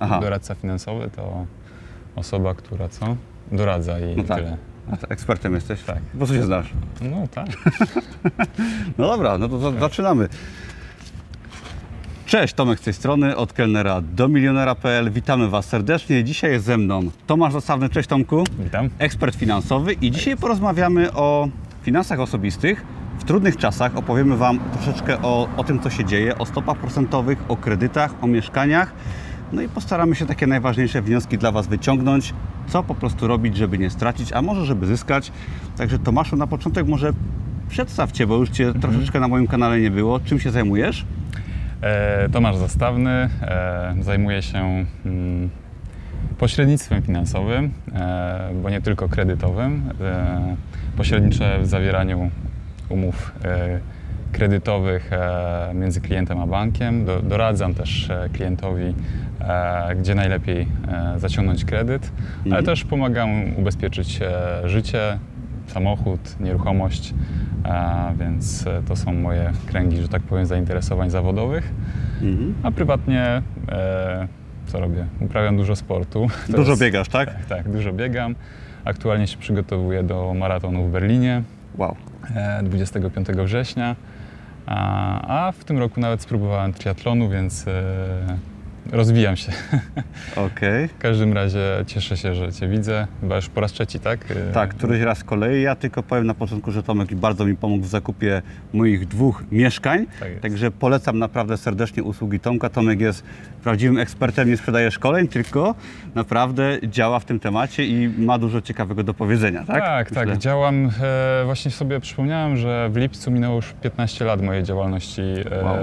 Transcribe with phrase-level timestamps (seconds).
[0.00, 0.20] Aha.
[0.20, 1.46] Doradca finansowy to
[2.16, 3.16] osoba, która co?
[3.52, 4.38] Doradza i No tak.
[4.38, 4.56] tyle.
[4.92, 5.82] A ekspertem jesteś?
[5.82, 5.98] Tak.
[6.18, 6.70] Po co się znasz?
[7.00, 7.46] No tak.
[8.98, 10.28] No dobra, no to za- zaczynamy.
[12.26, 15.10] Cześć, Tomek z tej strony, od kelnera do milionera.pl.
[15.10, 16.24] Witamy Was serdecznie.
[16.24, 17.88] Dzisiaj jest ze mną Tomasz Zasawny.
[17.88, 18.44] Cześć Tomku.
[18.58, 18.88] Witam.
[18.98, 21.48] ekspert finansowy i dzisiaj porozmawiamy o
[21.82, 22.84] finansach osobistych.
[23.18, 27.38] W trudnych czasach opowiemy Wam troszeczkę o, o tym, co się dzieje, o stopach procentowych,
[27.48, 28.92] o kredytach, o mieszkaniach.
[29.52, 32.34] No i postaramy się takie najważniejsze wnioski dla Was wyciągnąć,
[32.68, 35.32] co po prostu robić, żeby nie stracić, a może żeby zyskać.
[35.76, 37.12] Także Tomaszu, na początek może
[37.68, 40.20] przedstawcie, bo już Cię troszeczkę na moim kanale nie było.
[40.20, 41.06] Czym się zajmujesz?
[41.80, 43.10] E, Tomasz Zastawny.
[43.42, 45.50] E, zajmuję się mm,
[46.38, 49.82] pośrednictwem finansowym, e, bo nie tylko kredytowym.
[50.00, 50.56] E,
[50.96, 52.30] pośredniczę w zawieraniu
[52.88, 53.80] umów e,
[54.32, 57.04] kredytowych e, między klientem a bankiem.
[57.04, 58.94] Do, doradzam też e, klientowi,
[59.40, 60.68] e, gdzie najlepiej
[61.16, 62.64] zaciągnąć kredyt, ale Mhm.
[62.64, 64.20] też pomagam ubezpieczyć
[64.64, 65.18] życie,
[65.66, 67.14] samochód, nieruchomość,
[68.18, 71.72] więc to są moje kręgi, że tak powiem, zainteresowań zawodowych.
[72.22, 72.54] Mhm.
[72.62, 73.42] A prywatnie
[74.66, 75.06] co robię?
[75.20, 76.26] Uprawiam dużo sportu.
[76.50, 77.34] To Dużo jest- biegasz, tak?
[77.34, 78.34] Tak, tak, dużo biegam.
[78.84, 81.42] Aktualnie się przygotowuję do maratonu w Berlinie
[81.78, 81.96] Wow.
[82.36, 83.96] e, 25 września.
[84.70, 88.38] A, w tym roku nawet spróbowałem triatlonu, więc e,
[88.92, 89.52] rozwijam się.
[90.36, 90.88] Okej.
[90.88, 93.06] W każdym razie cieszę się, że Cię widzę.
[93.20, 94.18] Chyba już po raz trzeci, tak?
[94.54, 95.62] Tak, któryś raz z kolei.
[95.62, 100.06] Ja tylko powiem na początku, że Tomek bardzo mi pomógł w zakupie moich dwóch mieszkań.
[100.20, 100.28] Tak.
[100.40, 102.68] Także polecam naprawdę serdecznie usługi Tomka.
[102.68, 103.24] Tomek jest
[103.64, 105.74] prawdziwym ekspertem, nie sprzedaje szkoleń, tylko
[106.14, 109.80] naprawdę działa w tym temacie i ma dużo ciekawego do powiedzenia, tak?
[109.82, 110.38] Tak, tak, Myślę.
[110.38, 110.90] działam.
[111.02, 115.76] E, właśnie sobie przypomniałem, że w lipcu minęło już 15 lat mojej działalności e, Wow.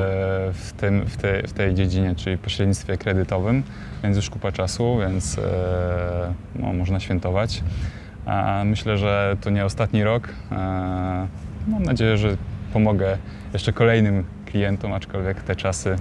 [0.53, 3.63] w, tym, w, tej, w tej dziedzinie, czyli pośrednictwie kredytowym,
[4.03, 5.41] więc już kupa czasu, więc e,
[6.55, 7.63] no, można świętować.
[8.25, 10.29] A myślę, że to nie ostatni rok.
[10.51, 10.55] E,
[11.67, 12.38] mam nadzieję, że
[12.73, 13.17] pomogę
[13.53, 15.95] jeszcze kolejnym klientom, aczkolwiek te czasy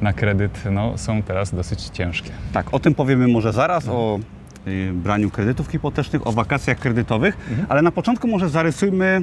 [0.00, 2.30] na kredyt no, są teraz dosyć ciężkie.
[2.52, 4.18] Tak, o tym powiemy może zaraz, o
[4.66, 7.66] y, braniu kredytów hipotecznych, o wakacjach kredytowych, Mhm.
[7.70, 9.20] ale na początku może zarysujmy,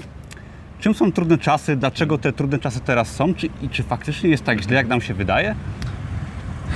[0.80, 4.44] czym są trudne czasy, dlaczego te trudne czasy teraz są czy, i czy faktycznie jest
[4.44, 5.56] tak źle, jak nam się wydaje?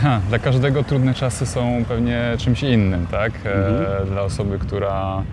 [0.01, 3.31] Ha, dla każdego trudne czasy są pewnie czymś innym, tak?
[3.35, 4.03] Mhm.
[4.03, 5.23] E, dla osoby, która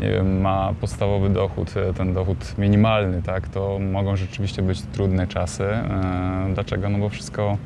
[0.00, 5.64] wiem, ma podstawowy dochód, e, ten dochód minimalny, tak, to mogą rzeczywiście być trudne czasy.
[5.64, 6.88] E, dlaczego?
[6.88, 7.56] No bo wszystko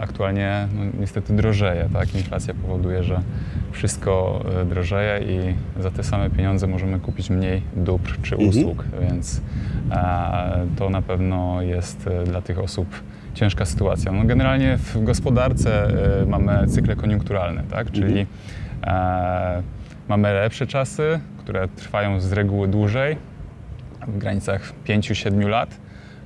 [0.00, 2.14] aktualnie no, niestety drożeje, tak?
[2.14, 3.20] Inflacja powoduje, że
[3.72, 8.50] wszystko drożeje i za te same pieniądze możemy kupić mniej dóbr czy Mhm.
[8.50, 9.40] usług, więc
[9.90, 12.88] e, to na pewno jest dla tych osób
[13.36, 14.12] ciężka sytuacja.
[14.12, 15.88] No generalnie w gospodarce
[16.22, 17.90] e, mamy cykle koniunkturalne, tak?
[17.90, 18.26] czyli
[18.86, 19.62] e,
[20.08, 23.16] mamy lepsze czasy, które trwają z reguły dłużej,
[24.06, 25.76] w granicach 5-7 lat,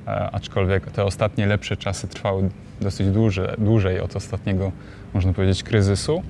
[0.06, 2.48] e, aczkolwiek te ostatnie lepsze czasy trwały
[2.81, 4.72] dosyć duże, dłużej od ostatniego,
[5.15, 6.22] można powiedzieć, kryzysu.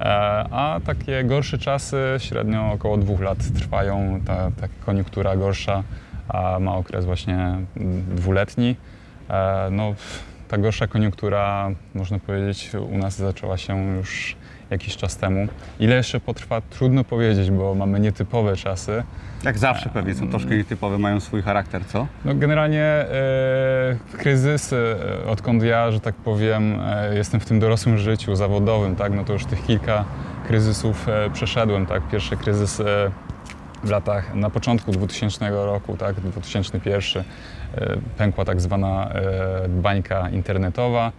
[0.00, 0.04] E,
[0.50, 4.20] A takie gorsze czasy średnio około dwóch lat trwają.
[4.26, 5.82] Ta, ta koniunktura gorsza
[6.28, 7.56] a ma okres właśnie
[8.14, 8.76] dwuletni.
[9.30, 9.94] E, No,
[10.48, 14.36] ta gorsza koniunktura, można powiedzieć, u nas zaczęła się już
[14.70, 15.46] jakiś czas temu.
[15.80, 19.02] Ile jeszcze potrwa, trudno powiedzieć, bo mamy nietypowe czasy.
[19.44, 22.06] Jak zawsze pewnie są troszkę nietypowe, mają swój charakter, co?
[22.24, 23.06] No generalnie e,
[24.18, 29.12] kryzys, e, odkąd ja, że tak powiem, e, jestem w tym dorosłym życiu zawodowym, tak,
[29.12, 30.04] no to już tych kilka
[30.46, 32.08] kryzysów e, przeszedłem, tak.
[32.08, 32.84] Pierwszy kryzys e,
[33.84, 37.24] w latach, na początku 2000 roku, tak, 2001, e,
[38.18, 41.12] pękła tak zwana e, bańka internetowa,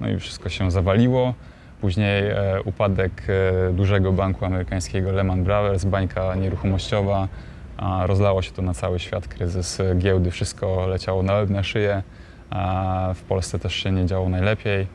[0.00, 1.34] no i wszystko się zawaliło.
[1.80, 7.28] Później e, upadek e, dużego banku amerykańskiego Lehman Brothers, bańka nieruchomościowa,
[7.76, 11.62] a rozlało się to na cały świat, kryzys e, giełdy, wszystko leciało na łeb, na
[11.62, 12.02] szyję,
[12.50, 14.86] a w Polsce też się nie działo najlepiej.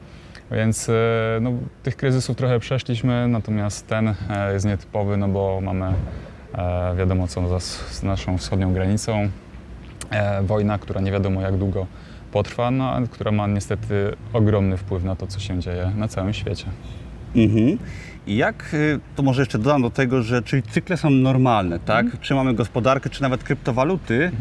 [0.51, 0.93] Więc e,
[1.41, 1.51] no,
[1.83, 5.93] tych kryzysów trochę przeszliśmy, natomiast ten e, jest nietypowy, no bo mamy
[6.53, 9.29] e, wiadomo co za, naszą wschodnią granicą.
[10.11, 11.85] E, wojna, która nie wiadomo jak długo
[12.31, 16.33] potrwa, no, a która ma niestety ogromny wpływ na to, co się dzieje na całym
[16.33, 16.65] świecie.
[17.35, 17.77] Mhm.
[18.27, 22.05] I jak, y, to może jeszcze dodam do tego, że czyli cykle są normalne, tak?
[22.05, 22.23] Mhm.
[22.23, 24.31] Czy mamy gospodarkę, czy nawet kryptowaluty,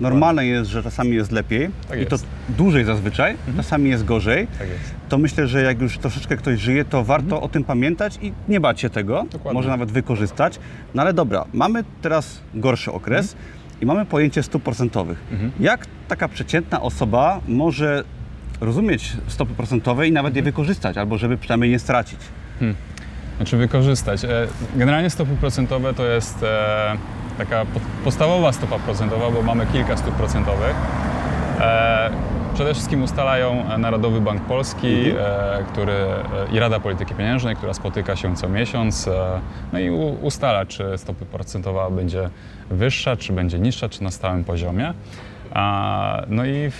[0.00, 2.24] normalne jest, że czasami jest lepiej Tak i to jest.
[2.24, 2.56] Mhm.
[2.56, 4.46] dłużej zazwyczaj, czasami jest gorzej.
[4.58, 4.94] Tak jest.
[5.08, 8.60] To myślę, że jak już troszeczkę ktoś żyje, to warto o tym pamiętać i nie
[8.60, 9.28] bać się tego, Mhm.
[9.28, 9.58] Dokładnie.
[9.58, 10.58] może nawet wykorzystać.
[10.94, 13.36] No ale dobra, mamy teraz gorszy okres
[13.80, 15.18] i mamy pojęcie stóp procentowych.
[15.32, 15.52] Mhm.
[15.60, 18.04] Jak taka przeciętna osoba może
[18.60, 22.18] rozumieć stopy procentowe i nawet je wykorzystać, albo żeby przynajmniej nie stracić?
[23.36, 24.24] Znaczy wykorzystać.
[24.24, 24.28] E,
[24.76, 26.96] Generalnie stopy procentowe to jest e,
[27.38, 30.74] taka po- podstawowa stopa procentowa, bo mamy kilka stóp procentowych.
[32.56, 36.22] E, Przede wszystkim ustalają Narodowy Bank Polski, e, który, e,
[36.52, 39.40] i Rada Polityki Pieniężnej, która spotyka się co miesiąc e,
[39.72, 39.90] no i
[40.22, 42.30] ustala, czy stopa procentowa będzie
[42.70, 44.94] wyższa, czy będzie niższa, czy na stałym poziomie.
[46.28, 46.70] No i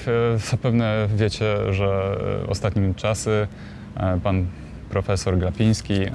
[0.51, 2.19] zapewne wiecie, że
[2.49, 3.49] ostatnimi czasy
[3.97, 4.47] e, pan
[4.91, 6.09] profesor Glapiński, e,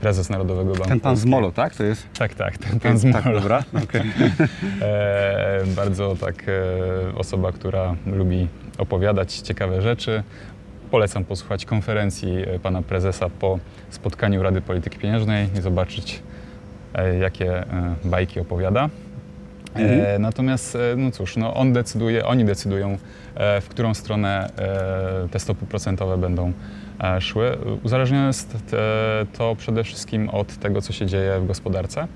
[0.00, 1.24] prezes Narodowego Banku Ten pan z.
[1.24, 1.76] Molo, tak?
[1.76, 2.06] To jest?
[2.18, 3.22] Tak, tak, ten pan z Molo.
[3.22, 3.62] Tak, dobra.
[4.82, 8.48] E, bardzo tak e, osoba, która lubi
[8.78, 10.22] opowiadać ciekawe rzeczy.
[10.90, 13.58] Polecam posłuchać konferencji e, pana prezesa po
[13.90, 16.22] spotkaniu Rady Polityki Pieniężnej i zobaczyć,
[16.94, 18.88] e, jakie e, bajki opowiada.
[19.74, 22.98] E, natomiast, no cóż, no on decyduje, oni decydują,
[23.60, 24.50] w którą stronę
[25.30, 26.52] te stopy procentowe będą
[27.20, 27.58] szły.
[27.84, 28.56] Uzależnione jest
[29.38, 32.06] to przede wszystkim od tego, co się dzieje w gospodarce.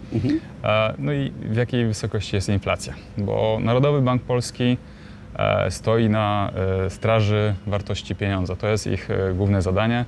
[0.65, 4.77] E, No i w jakiej wysokości jest inflacja, bo Narodowy Bank Polski
[5.71, 6.51] stoi na
[6.87, 8.57] e, straży wartości pieniądza.
[8.57, 10.05] To jest ich e, główne zadanie.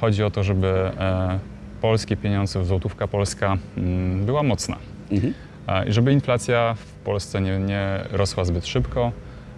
[0.00, 1.38] Chodzi o to, żeby e,
[1.80, 4.76] polskie pieniądze, złotówka polska mm, była mocna.
[5.12, 5.34] Mhm.
[5.68, 9.12] E, I żeby inflacja w Polsce nie, nie rosła zbyt szybko,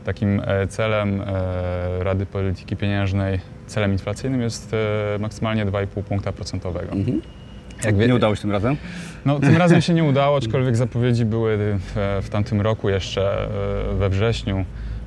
[0.05, 4.75] takim e, celem e, Rady Polityki Pieniężnej, celem inflacyjnym jest
[5.15, 6.93] e, maksymalnie 2,5 punkta procentowego.
[6.93, 7.23] Mhm.
[7.85, 8.77] Jak Nie udało się tym razem?
[9.25, 13.49] no, tym razem się nie udało, aczkolwiek zapowiedzi były w, w tamtym roku jeszcze
[13.91, 14.65] e, we wrześniu.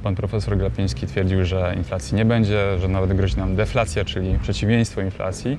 [0.07, 5.01] Pan profesor Glapiński twierdził, że inflacji nie będzie, że nawet grozi nam deflacja, czyli przeciwieństwo
[5.01, 5.57] inflacji.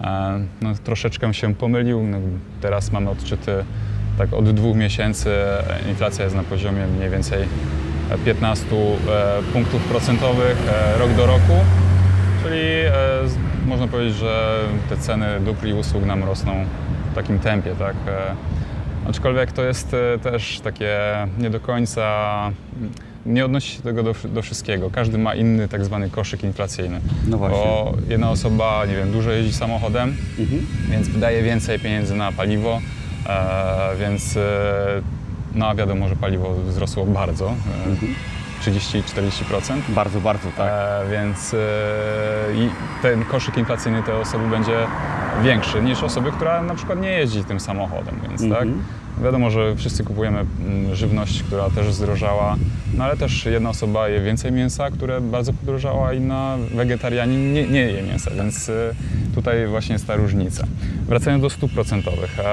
[0.00, 2.02] E, No, troszeczkę się pomylił.
[2.02, 2.18] No,
[2.60, 3.64] teraz mamy odczyty
[4.18, 5.30] tak od dwóch miesięcy.
[5.88, 7.44] Inflacja jest na poziomie mniej więcej
[8.24, 11.54] 15 e, punktów procentowych e, rok do roku.
[12.42, 12.62] Czyli
[13.66, 14.58] można powiedzieć, że
[14.88, 16.64] te ceny dóbr i usług nam rosną
[17.12, 17.96] w takim tempie, tak?
[19.08, 20.98] Aczkolwiek to jest też takie
[21.38, 22.10] nie do końca,
[23.26, 24.90] nie odnosi się tego do, do wszystkiego.
[24.90, 27.00] Każdy ma inny tak zwany koszyk inflacyjny.
[27.26, 27.58] No właśnie.
[27.58, 30.66] Bo jedna osoba, nie wiem, dużo jeździ samochodem, Mhm.
[30.90, 32.80] więc wydaje więcej pieniędzy na paliwo,
[33.26, 34.40] e, więc e,
[35.54, 37.54] no a wiadomo, że paliwo wzrosło bardzo, e,
[38.70, 39.80] 30-40%.
[39.88, 40.72] Bardzo, bardzo, tak.
[40.72, 41.58] E, więc e,
[43.02, 44.86] ten koszyk inflacyjny tej osoby będzie
[45.42, 48.62] większy niż osoby, która na przykład nie jeździ tym samochodem, więc tak.
[48.62, 48.84] Mhm.
[49.22, 52.56] Wiadomo, że wszyscy kupujemy mm, żywność, która też zdrożała,
[52.96, 57.66] no ale też jedna osoba je więcej mięsa, które bardzo podrożało, a inna wegetarianin nie,
[57.66, 58.94] nie je mięsa, więc e,
[59.34, 60.66] tutaj właśnie jest ta różnica.
[61.06, 62.44] Wracając do stóp procentowych, e,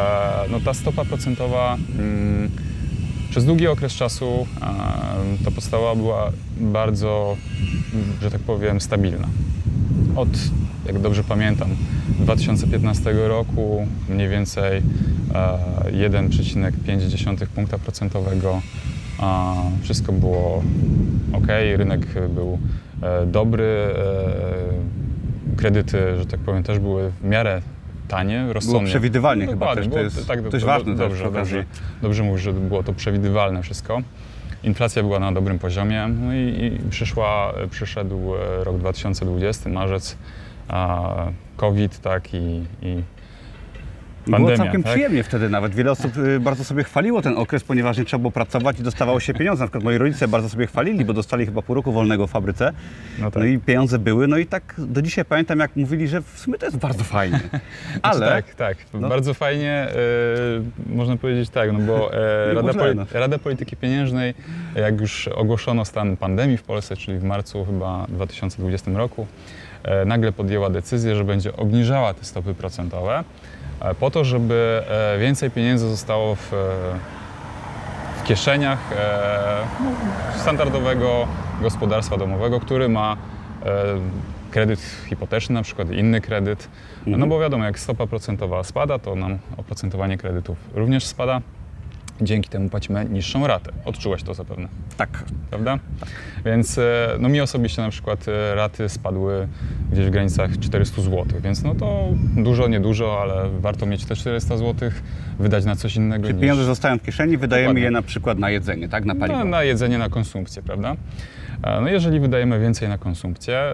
[0.52, 2.52] no ta stopa procentowa mm,
[3.32, 4.48] przez długi okres czasu
[5.46, 7.38] ta podstawa była bardzo,
[8.22, 9.28] że tak powiem, stabilna.
[10.16, 10.30] Od,
[10.86, 11.70] jak dobrze pamiętam,
[12.20, 14.82] 2015 roku mniej więcej e,
[16.10, 18.62] 1,5 punkta procentowego.
[19.82, 20.64] Wszystko było
[21.34, 22.60] ok, rynek był
[23.02, 27.62] e, dobry, e, kredyty, że tak powiem, też były w miarę
[28.12, 28.90] tanie, rozsądne.
[28.90, 31.66] przewidywalnie chyba Dokładnie, też, to było- jest tak, dość do- ważne Dobrze, dobrze,
[32.02, 34.02] dobrze mówisz, że było to przewidywalne wszystko.
[34.64, 40.18] Inflacja była na dobrym poziomie, no i, i przyszła, przyszedł e, rok 2020, marzec,
[41.58, 43.04] COVID, tak, i, i
[44.26, 44.92] Było pandemia, całkiem tak?
[44.92, 45.76] przyjemnie wtedy nawet.
[45.76, 49.20] Wiele osób y, bardzo sobie chwaliło ten okres, ponieważ nie trzeba było pracować i dostawało
[49.20, 49.64] się pieniądze.
[49.64, 52.74] Na przykład moi rodzice bardzo sobie chwalili, bo dostali chyba pół roku wolnego w fabryce.
[53.20, 53.44] No tak.
[53.44, 54.28] No i pieniądze były.
[54.28, 57.40] No i tak do dzisiaj pamiętam, jak mówili, że w sumie to jest bardzo fajnie.
[58.02, 58.78] Ale Znaczy, tak, tak.
[58.94, 59.10] No.
[59.10, 63.06] Bardzo fajnie, e, można powiedzieć tak, no bo e, Rada, Poli- no.
[63.14, 64.34] Rada Polityki Pieniężnej,
[64.76, 69.28] jak już ogłoszono stan pandemii w Polsce, czyli w marcu chyba 2020 roku,
[69.84, 73.24] e, nagle podjęła decyzję, że będzie obniżała te stopy procentowe
[74.00, 76.58] po to, żeby e, więcej pieniędzy zostało w, e,
[78.20, 79.92] w kieszeniach e, no,
[80.42, 81.28] standardowego
[81.62, 83.18] gospodarstwa domowego, który ma
[84.52, 86.68] kredyt hipoteczny, na przykład inny kredyt.
[87.08, 91.42] No bo wiadomo, jak stopa procentowa spada, to nam oprocentowanie kredytów również spada.
[92.22, 93.72] Dzięki temu płacimy niższą ratę.
[93.86, 95.80] Odczułeś to zapewne, tak, prawda?
[96.46, 99.48] Więc e, no mi osobiście na przykład e, raty spadły
[99.92, 104.58] gdzieś w granicach 400 zł, więc no to dużo, niedużo, ale warto mieć te 400
[104.58, 104.92] zł,
[105.40, 106.42] wydać na coś innego czyli niż...
[106.42, 107.84] pieniądze zostają w kieszeni, wydajemy Dokładnie.
[107.84, 109.06] je na przykład na jedzenie, tak?
[109.06, 109.40] Na paliwo.
[109.40, 110.96] Na, na jedzenie, na konsumpcję, prawda?
[111.64, 113.74] E, No jeżeli wydajemy więcej na konsumpcję,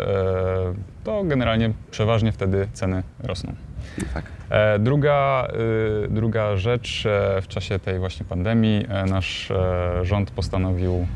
[1.04, 3.56] to generalnie przeważnie wtedy ceny rosną.
[4.14, 4.26] Tak.
[4.50, 5.48] E, Druga,
[6.06, 9.52] y, druga rzecz, e, w czasie tej właśnie pandemii e, nasz
[10.02, 11.08] rząd postanowił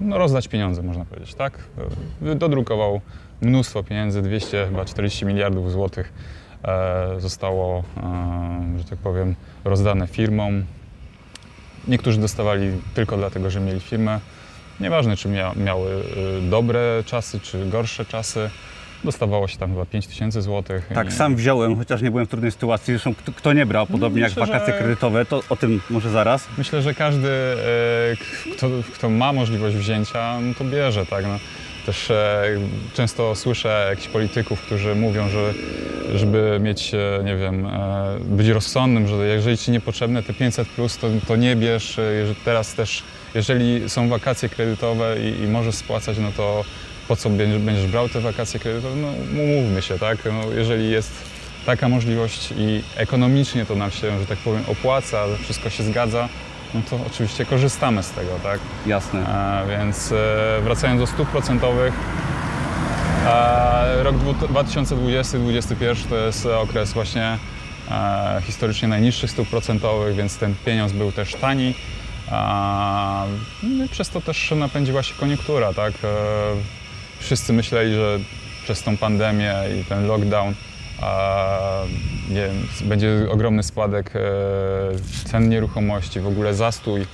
[0.00, 1.58] no, rozdać pieniądze, można powiedzieć, tak?
[2.36, 3.00] Dodrukował
[3.40, 6.12] mnóstwo pieniędzy, 240 miliardów złotych
[7.18, 7.84] zostało,
[8.78, 10.64] że tak powiem, rozdane firmom.
[11.88, 14.20] Niektórzy dostawali tylko dlatego, że mieli firmę.
[14.80, 18.50] Nieważne, czy mia, miały y, dobre czasy, czy gorsze czasy.
[19.04, 20.88] Dostawało się tam chyba 5 tysięcy złotych.
[20.94, 22.94] Tak, i- sam wziąłem, chociaż nie byłem w trudnej sytuacji.
[22.94, 26.10] Zresztą kto, kto nie brał, podobnie jak myślę, wakacje że- kredytowe, to o tym może
[26.10, 26.46] zaraz.
[26.58, 31.24] Myślę, że każdy, e, kto, kto ma możliwość wzięcia, no to bierze, tak.
[31.24, 31.38] No.
[31.86, 32.42] Też e,
[32.94, 35.54] często słyszę jakichś polityków, którzy mówią, że
[36.18, 37.70] żeby mieć, e, nie wiem, e,
[38.20, 41.98] być rozsądnym, że jeżeli ci niepotrzebne te 500 plus, to, to nie bierz.
[41.98, 43.02] E, jeżeli Teraz też,
[43.34, 46.64] jeżeli są wakacje kredytowe i, i możesz spłacać, no to
[47.08, 48.96] po co będziesz, brał te wakacje kredytowe?
[48.96, 49.08] No
[49.42, 50.18] umówmy się, tak.
[50.24, 51.12] No, jeżeli jest
[51.66, 56.28] taka możliwość i ekonomicznie to nam się, że tak powiem, opłaca, wszystko się zgadza,
[56.74, 58.60] no to oczywiście korzystamy z tego, tak?
[58.86, 59.20] Jasne.
[59.64, 61.94] E, więc e, wracając do stóp procentowych,
[63.26, 67.38] e, rok dwu- 2020-2021 to jest okres właśnie
[67.90, 71.74] e, historycznie najniższych stóp procentowych, więc ten pieniądz był też tani.
[72.30, 73.24] A,
[73.62, 75.92] no przez to też napędziła się koniunktura, tak?
[77.24, 78.18] Wszyscy myśleli, że
[78.64, 80.54] przez tą pandemię i ten lockdown
[81.02, 81.58] a,
[82.30, 82.48] nie
[82.84, 84.20] będzie ogromny spadek e,
[85.30, 87.06] cen nieruchomości, w ogóle zastój e,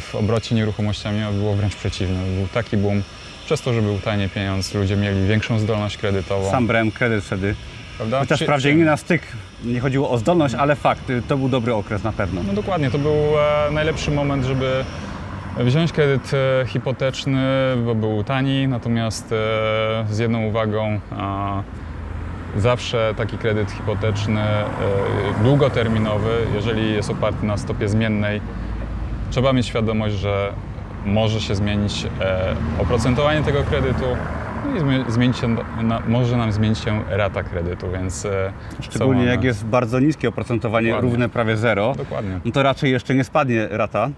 [0.00, 2.16] w obrocie nieruchomościami, było wręcz przeciwnie.
[2.38, 3.02] Był taki boom.
[3.46, 6.50] Przez to, że był tani pieniądz, ludzie mieli większą zdolność kredytową.
[6.50, 7.54] Sam brałem kredyt wtedy.
[7.96, 8.18] prawda?
[8.20, 9.22] Chociaż Przy- wprawdzie nie na styk,
[9.64, 12.42] nie chodziło o zdolność, ale fakt, to był dobry okres na pewno.
[12.46, 14.84] No dokładnie, to był e, najlepszy moment, żeby
[15.64, 17.42] wziąć kredyt e, hipoteczny,
[17.84, 19.36] bo był tani, natomiast e,
[20.10, 21.00] z jedną uwagą,
[22.56, 24.64] zawsze taki kredyt hipoteczny, e,
[25.42, 28.40] długoterminowy, jeżeli jest oparty na stopie zmiennej,
[29.30, 30.52] trzeba mieć świadomość, że
[31.04, 32.06] może się zmienić
[32.78, 34.04] oprocentowanie tego kredytu,
[34.76, 35.56] i zmie- zmienić się,
[36.08, 38.26] może nam zmienić się rata kredytu, więc
[38.80, 41.10] Szczególnie jak jest bardzo niskie oprocentowanie, Dokładnie.
[41.10, 44.10] równe prawie zero, Dokładnie, no to raczej jeszcze nie spadnie rata.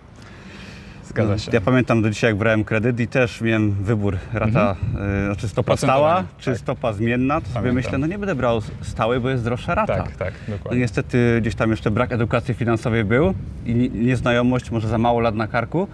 [1.08, 1.50] Zgadza się.
[1.54, 4.76] Ja pamiętam do dzisiaj, jak brałem kredyt i też miałem wybór rata,
[5.22, 6.58] y, znaczy stopa stała, Oprocentowanie, czy tak.
[6.60, 7.34] stopa zmienna.
[7.40, 7.74] To sobie Pamiętam.
[7.74, 9.96] myślę, no nie będę brał stałej, bo jest droższa rata.
[9.96, 10.80] Tak, tak, No dokładnie.
[10.80, 13.34] niestety gdzieś tam jeszcze brak edukacji finansowej był
[13.66, 15.88] i ni- nieznajomość, może za mało lat na karku.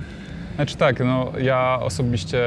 [0.57, 2.39] Znaczy tak, no ja osobiście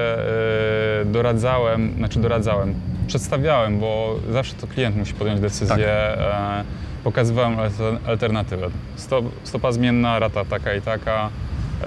[1.01, 2.73] e, doradzałem, znaczy doradzałem,
[3.07, 5.79] przedstawiałem, bo zawsze to klient musi podjąć decyzję, Tak.
[5.79, 6.63] e,
[7.03, 8.67] pokazywałem alter- alternatywę.
[8.95, 11.29] Stop, stopa zmienna, rata taka i taka, e,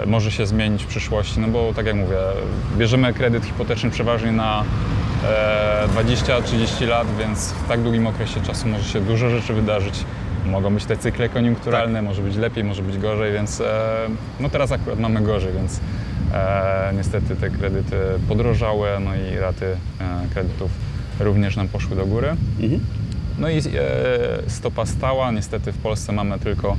[0.06, 2.16] może się zmienić w przyszłości, no bo tak jak mówię,
[2.78, 4.64] bierzemy kredyt hipoteczny przeważnie na
[5.24, 10.04] e, 20-30 lat, więc w tak długim okresie czasu może się dużo rzeczy wydarzyć.
[10.46, 12.04] Mogą być te cykle koniunkturalne, Tak.
[12.04, 13.64] może być lepiej, może być gorzej, więc e,
[14.40, 15.80] no teraz akurat mamy gorzej, więc
[16.34, 17.96] e, niestety te kredyty
[18.28, 19.66] podrożały, no i raty
[20.00, 20.70] e, kredytów
[21.20, 22.28] również nam poszły do góry.
[22.60, 22.80] Mhm.
[23.40, 23.62] No i e,
[24.46, 26.76] stopa stała, niestety w Polsce mamy tylko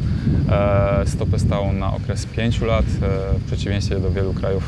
[0.50, 4.64] e, stopę stałą na okres 5 lat, e, w przeciwieństwie do wielu krajów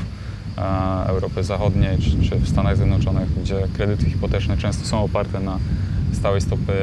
[1.08, 5.60] Europy Zachodniej czy, czy w Stanach Zjednoczonych, gdzie kredyty hipoteczne często są oparte na
[6.14, 6.74] stałej stopy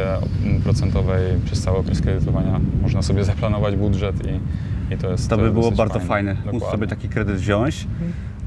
[0.64, 2.60] procentowej przez cały okres kredytowania.
[2.82, 6.70] Można sobie zaplanować budżet i, i to jest To by było bardzo fajne, móc Dokładnie.
[6.70, 7.86] sobie taki kredyt wziąć.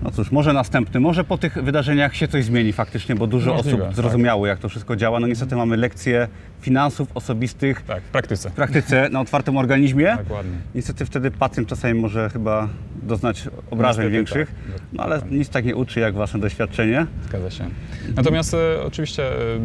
[0.03, 3.77] No cóż, może następny, może po tych wydarzeniach się coś zmieni faktycznie, bo dużo Możliwe,
[3.77, 3.95] osób tak.
[3.95, 5.19] zrozumiało, jak to wszystko działa.
[5.19, 6.27] No niestety mamy lekcje
[6.62, 8.50] finansów osobistych Tak, w praktyce.
[8.50, 10.17] w praktyce na otwartym organizmie.
[10.17, 10.51] Dokładnie.
[10.75, 12.69] Niestety wtedy pacjent czasami może chyba
[13.03, 14.81] doznać obrażeń Niestety większych, tak.
[14.93, 17.05] no ale nic tak nie uczy jak wasze doświadczenie.
[17.29, 17.69] Zgadza się.
[18.15, 19.60] Natomiast e, oczywiście e,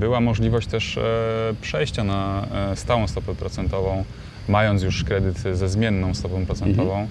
[0.00, 1.02] była możliwość też e,
[1.60, 4.04] przejścia na e, stałą stopę procentową,
[4.48, 7.06] mając już kredyt ze zmienną stopą procentową.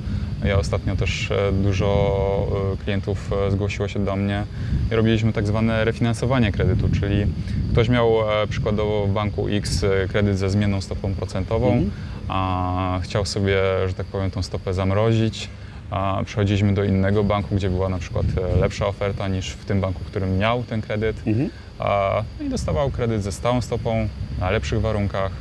[0.45, 4.43] Ja ostatnio też e, dużo e, klientów e, zgłosiło się do mnie
[4.91, 7.25] i robiliśmy tak zwane refinansowanie kredytu, czyli
[7.71, 8.11] ktoś miał
[8.49, 11.91] przykładowo w banku X kredyt ze zmienną stopą procentową, Mhm.
[12.27, 15.49] a chciał sobie, że tak powiem, tą stopę zamrozić.
[15.91, 18.25] A przechodziliśmy do innego banku, gdzie była na przykład
[18.61, 21.17] lepsza oferta niż w tym banku, którym miał ten kredyt.
[21.27, 21.49] Mhm.
[21.79, 24.07] No i dostawał kredyt ze stałą stopą,
[24.39, 25.31] na lepszych warunkach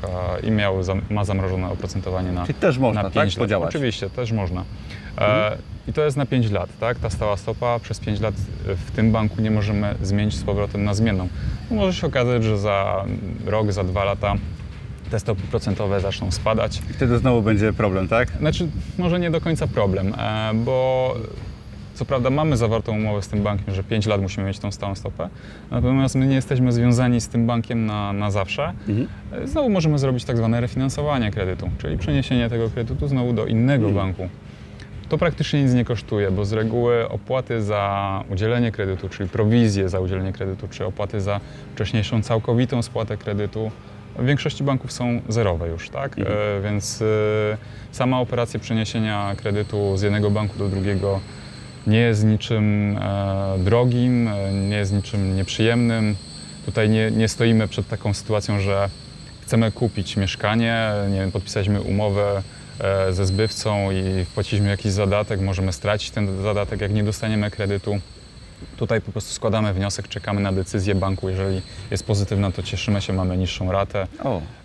[0.43, 0.77] i miał,
[1.11, 3.39] ma zamrożone oprocentowanie na, Czyli też można, na tak, 5 lat.
[3.39, 3.69] podziałać.
[3.69, 4.65] Oczywiście, też można.
[5.19, 5.57] E,
[5.89, 6.99] I to jest na 5 lat, tak?
[6.99, 8.35] Ta stała stopa przez 5 lat
[8.69, 11.29] e, w tym banku nie możemy zmienić z powrotem na zmienną.
[11.71, 13.05] No, może się okazać, że za
[13.47, 14.35] rok, za dwa lata
[15.11, 16.83] te stopy procentowe zaczną spadać.
[16.91, 18.29] I wtedy znowu będzie problem, tak?
[18.39, 21.15] Znaczy, może nie do końca problem, e, bo
[21.97, 24.95] co prawda mamy zawartą umowę z tym bankiem, że 5 lat musimy mieć tą stałą
[24.95, 25.29] stopę,
[25.71, 28.73] natomiast my nie jesteśmy związani z tym bankiem na, na zawsze.
[28.89, 29.09] Mhm.
[29.49, 34.07] Znowu możemy zrobić tak zwane refinansowanie kredytu, czyli przeniesienie tego kredytu znowu do innego Mhm.
[34.07, 34.29] banku.
[35.09, 40.01] To praktycznie nic nie kosztuje, bo z reguły opłaty za udzielenie kredytu, czyli prowizje za
[40.01, 41.41] udzielenie kredytu, czy opłaty za
[41.75, 43.71] wcześniejszą całkowitą spłatę kredytu
[44.19, 46.19] w większości banków są zerowe już, tak?
[46.19, 46.37] Mhm.
[46.59, 47.05] E, Więc e,
[47.93, 51.21] sama operacja przeniesienia kredytu z jednego banku do drugiego
[51.87, 56.17] nie jest niczym e, drogim, e, nie jest niczym nieprzyjemnym.
[56.67, 58.89] Tutaj nie, nie stoimy przed taką sytuacją, że
[59.43, 62.43] chcemy kupić mieszkanie, nie wiem, podpisaliśmy umowę
[62.81, 67.99] e, ze zbywcą i wpłaciliśmy jakiś zadatek, możemy stracić ten zadatek, jak nie dostaniemy kredytu.
[68.77, 71.29] Tutaj po prostu składamy wniosek, czekamy na decyzję banku.
[71.29, 74.07] Jeżeli jest pozytywna, to cieszymy się, mamy niższą ratę.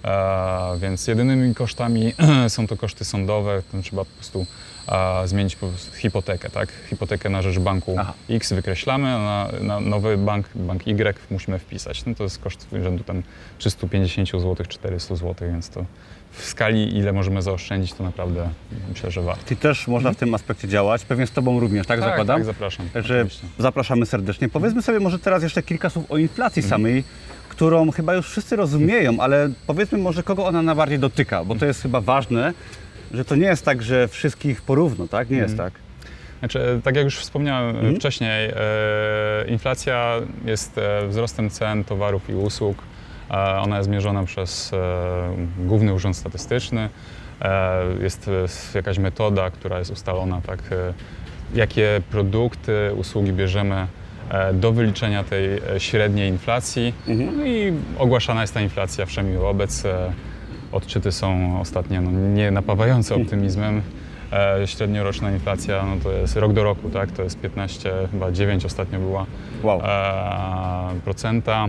[0.06, 2.14] E, więc jedynymi kosztami
[2.48, 4.46] są to koszty sądowe, to trzeba po prostu
[4.88, 5.58] e, zmienić
[5.96, 6.70] hipotekę, tak?
[6.90, 8.14] Hipotekę na rzecz banku Aha.
[8.30, 12.06] X wykreślamy, a na, na nowy bank, bank Y musimy wpisać.
[12.06, 13.24] No to jest koszt rzędu tam
[13.58, 15.86] 350 zł, 400 zł, więc to
[16.32, 18.50] w skali ile możemy zaoszczędzić, to naprawdę
[18.90, 19.44] myślę, że warto.
[19.46, 22.38] Ty też można w tym aspekcie działać, pewnie z Tobą również, tak, zakładam?
[22.38, 22.90] Tak, zapraszam.
[22.90, 23.26] Także
[23.60, 24.50] zapraszamy serdecznie.
[24.50, 27.04] Powiedzmy sobie może teraz jeszcze kilka słów o inflacji samej,
[27.50, 31.82] którą chyba już wszyscy rozumieją, ale powiedzmy może kogo ona najbardziej dotyka, bo to jest
[31.82, 32.54] chyba ważne,
[33.14, 35.30] że to nie jest tak, że wszystkich porówno, tak?
[35.30, 35.74] Nie jest tak.
[36.40, 37.96] Znaczy, tak jak już wspomniałem Mhm.
[37.96, 38.54] wcześniej, e,
[39.48, 40.14] inflacja
[40.46, 42.78] jest e, wzrostem cen towarów i usług.
[43.32, 44.78] E, ona jest mierzona przez e,
[45.60, 46.90] Główny Urząd Statystyczny.
[47.42, 48.32] E, jest e,
[48.78, 50.94] jakaś metoda, która jest ustalona, tak, e,
[51.56, 53.88] jakie produkty, usługi bierzemy
[54.30, 56.94] e, do wyliczenia tej e, średniej inflacji.
[57.08, 57.38] Mhm.
[57.38, 59.84] No i ogłaszana jest ta inflacja wszemi wobec.
[60.72, 63.82] Odczyty są ostatnio no, nie napawające optymizmem.
[64.32, 67.12] E, średnioroczna inflacja no, to jest rok do roku, tak?
[67.12, 69.26] To jest 15, chyba 9 ostatnio była
[69.64, 69.82] Wow.
[69.84, 71.68] e, procenta.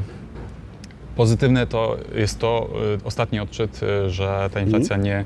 [1.17, 5.25] Pozytywne to jest to e, ostatni odczyt, e, że ta inflacja nie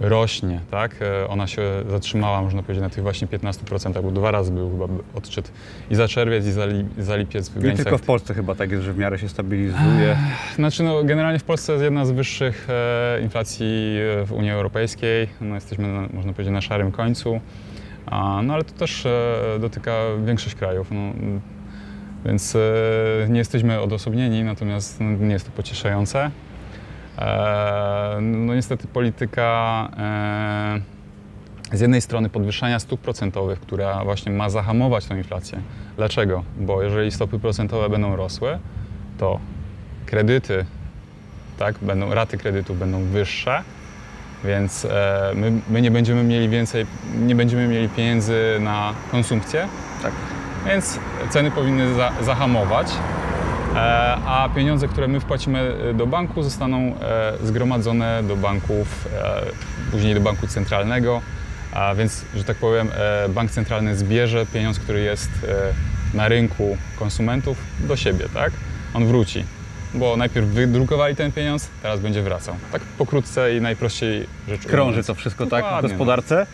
[0.00, 1.02] rośnie, tak?
[1.02, 4.84] E, Ona się zatrzymała, można powiedzieć, na tych właśnie 15%, bo dwa razy był chyba
[5.14, 5.52] odczyt
[5.90, 8.70] i za czerwiec, i za, li, za lipiec w granicach tylko w Polsce chyba tak
[8.70, 10.16] jest, że w miarę się stabilizuje.
[10.54, 15.28] znaczy, no, generalnie w Polsce jest jedna z wyższych e, inflacji e, w Unii Europejskiej.
[15.40, 17.40] No, jesteśmy, na, można powiedzieć, na szarym końcu.
[18.06, 19.92] A, no ale to też e, dotyka
[20.26, 20.88] większość krajów.
[20.90, 21.12] No,
[22.26, 22.60] więc e,
[23.28, 26.30] nie jesteśmy odosobnieni, natomiast no, nie jest to pocieszające.
[27.18, 29.88] E, no niestety polityka
[31.72, 35.60] e, z jednej strony podwyższania stóp procentowych, która właśnie ma zahamować tą inflację.
[35.96, 36.44] Dlaczego?
[36.60, 38.58] Bo jeżeli stopy procentowe będą rosły,
[39.18, 39.40] to
[40.06, 40.64] kredyty,
[41.58, 43.62] tak, będą, raty kredytów będą wyższe,
[44.44, 46.86] więc e, my, my nie będziemy mieli więcej,
[47.18, 49.68] nie będziemy mieli pieniędzy na konsumpcję,
[50.02, 50.12] Tak.
[50.66, 50.98] więc
[51.30, 52.92] ceny powinny za, zahamować,
[54.26, 60.14] a pieniądze, które my wpłacimy e, do banku, zostaną e, zgromadzone do banków, e, później
[60.14, 61.22] do banku centralnego,
[61.72, 65.30] a więc, że tak powiem, e, bank centralny zbierze pieniądz, który jest
[66.14, 68.52] e, na rynku konsumentów do siebie, tak?
[68.94, 69.44] On wróci,
[69.94, 72.54] bo najpierw wydrukowali ten pieniądz, teraz będzie wracał.
[72.72, 75.88] Tak pokrótce i najprościej rzecz Krąży to wszystko tak w Dokładnie, no.
[75.88, 76.46] gospodarce.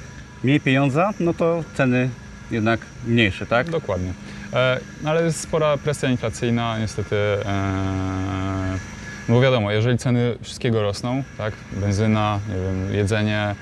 [0.44, 2.08] Mniej pieniądza, no to ceny
[2.50, 3.70] jednak mniejsze, tak?
[3.70, 4.12] Dokładnie.
[4.52, 7.16] E, no ale jest spora presja inflacyjna, niestety.
[7.16, 8.78] E,
[9.28, 13.54] no bo wiadomo, jeżeli ceny wszystkiego rosną, tak, benzyna, nie wiem, jedzenie,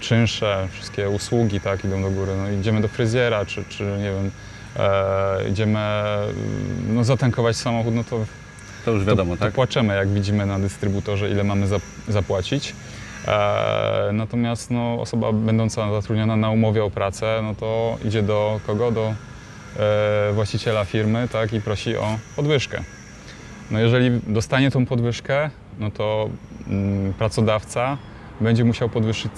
[0.00, 2.32] czynsze, wszystkie usługi, tak, idą do góry.
[2.36, 4.30] No, idziemy do fryzjera, czy, czy nie wiem,
[4.76, 5.78] e, idziemy
[6.88, 8.24] no, zatankować samochód, no to
[8.84, 9.50] To już wiadomo, to, tak?
[9.52, 12.74] to płaczemy, jak widzimy na dystrybutorze, ile mamy zap- zapłacić.
[13.26, 18.90] E, natomiast no, osoba będąca zatrudniona na umowie o pracę, no to idzie do kogo?
[18.92, 19.14] Do
[20.32, 22.82] właściciela firmy tak, i prosi o podwyżkę.
[23.70, 26.28] No jeżeli dostanie tą podwyżkę, no to
[26.68, 27.98] mm, pracodawca
[28.40, 29.32] będzie musiał podwyższyć,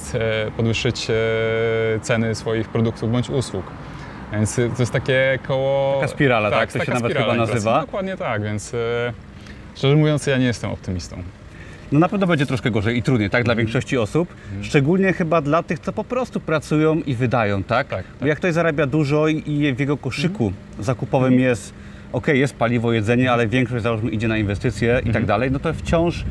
[0.57, 1.15] podwyższyć e,
[2.01, 3.65] ceny swoich produktów bądź usług.
[4.33, 5.95] Więc e, to jest takie koło...
[6.01, 6.73] Taka spirala, tak?
[6.73, 7.81] To taka się nawet chyba nazywa.
[7.81, 9.13] Dokładnie tak, więc e,
[9.77, 11.23] szczerze mówiąc ja nie jestem optymistą.
[11.93, 13.67] No na pewno będzie troszkę gorzej i trudniej, tak, dla Mhm.
[13.67, 14.35] większości osób.
[14.63, 17.89] Szczególnie chyba dla tych, co po prostu pracują i wydają, tak?
[17.89, 20.85] Tak, Bo jak ktoś zarabia dużo i w jego koszyku Mhm.
[20.85, 21.75] zakupowym jest,
[22.13, 25.13] ok, jest paliwo, jedzenie, ale większość załóżmy idzie na inwestycje i Mhm.
[25.13, 26.25] tak dalej, no to wciąż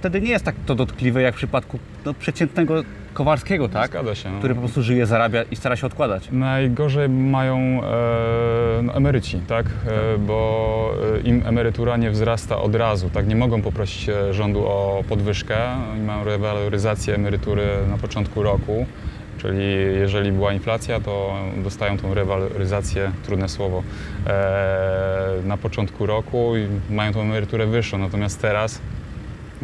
[0.00, 2.82] wtedy nie jest tak to dotkliwe jak w przypadku no, przeciętnego
[3.14, 3.90] Kowalskiego, tak?
[3.90, 4.30] Zgadza się.
[4.30, 4.38] no.
[4.38, 6.28] Który po prostu żyje, zarabia i stara się odkładać.
[6.32, 9.66] Najgorzej mają e, no, emeryci, tak?
[9.66, 13.26] E, bo e, im emerytura nie wzrasta od razu, tak?
[13.26, 15.56] Nie mogą poprosić e, rządu o podwyżkę.
[15.92, 18.86] Oni mają rewaloryzację emerytury na początku roku,
[19.38, 19.64] czyli
[19.98, 23.82] jeżeli była inflacja, to dostają tą rewaloryzację, trudne słowo,
[24.26, 27.98] e, na początku roku i mają tą emeryturę wyższą.
[27.98, 28.80] Natomiast teraz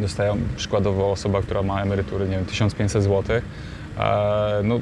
[0.01, 3.41] dostają przykładowo osoba, która ma emerytury, nie wiem, 1500 zł,
[3.99, 4.81] e, no,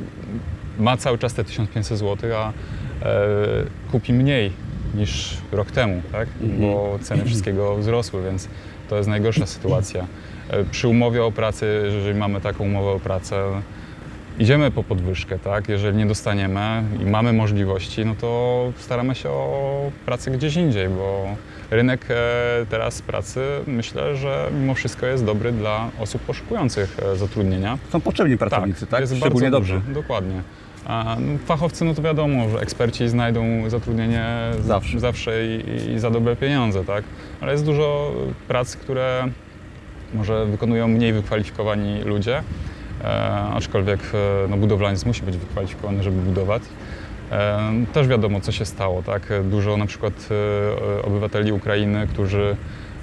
[0.78, 2.52] ma cały czas te 1500 zł, a e,
[3.90, 4.52] kupi mniej
[4.94, 6.28] niż rok temu, tak?
[6.40, 8.48] bo ceny wszystkiego wzrosły, więc
[8.88, 10.06] to jest najgorsza sytuacja.
[10.48, 13.44] e, przy umowie o pracę, jeżeli mamy taką umowę o pracę,
[14.38, 15.68] idziemy po podwyżkę, tak?
[15.68, 21.26] Jeżeli nie dostaniemy i mamy możliwości, no to staramy się o pracę gdzieś indziej, bo
[21.70, 27.78] rynek e, teraz pracy myślę, że mimo wszystko jest dobry dla osób poszukujących e, zatrudnienia.
[27.92, 29.00] Są potrzebni pracownicy, tak?
[29.00, 29.80] jest Szczególnie bardzo dobrze.
[29.80, 30.42] duży, Dokładnie.
[30.84, 34.26] A no, fachowcy, no to wiadomo, że eksperci znajdą zatrudnienie
[34.60, 35.00] Zawsze.
[35.00, 37.04] zawsze i, i za dobre pieniądze, tak?
[37.40, 38.12] Ale jest dużo
[38.48, 39.28] prac, które
[40.14, 42.42] może wykonują mniej wykwalifikowani ludzie,
[43.54, 46.62] aczkolwiek e, no, budowlaniec musi być wykwalifikowany, żeby budować.
[47.32, 47.60] E,
[47.92, 49.32] też wiadomo, co się stało, tak?
[49.44, 50.28] Dużo na przykład
[50.98, 52.56] e, obywateli Ukrainy, którzy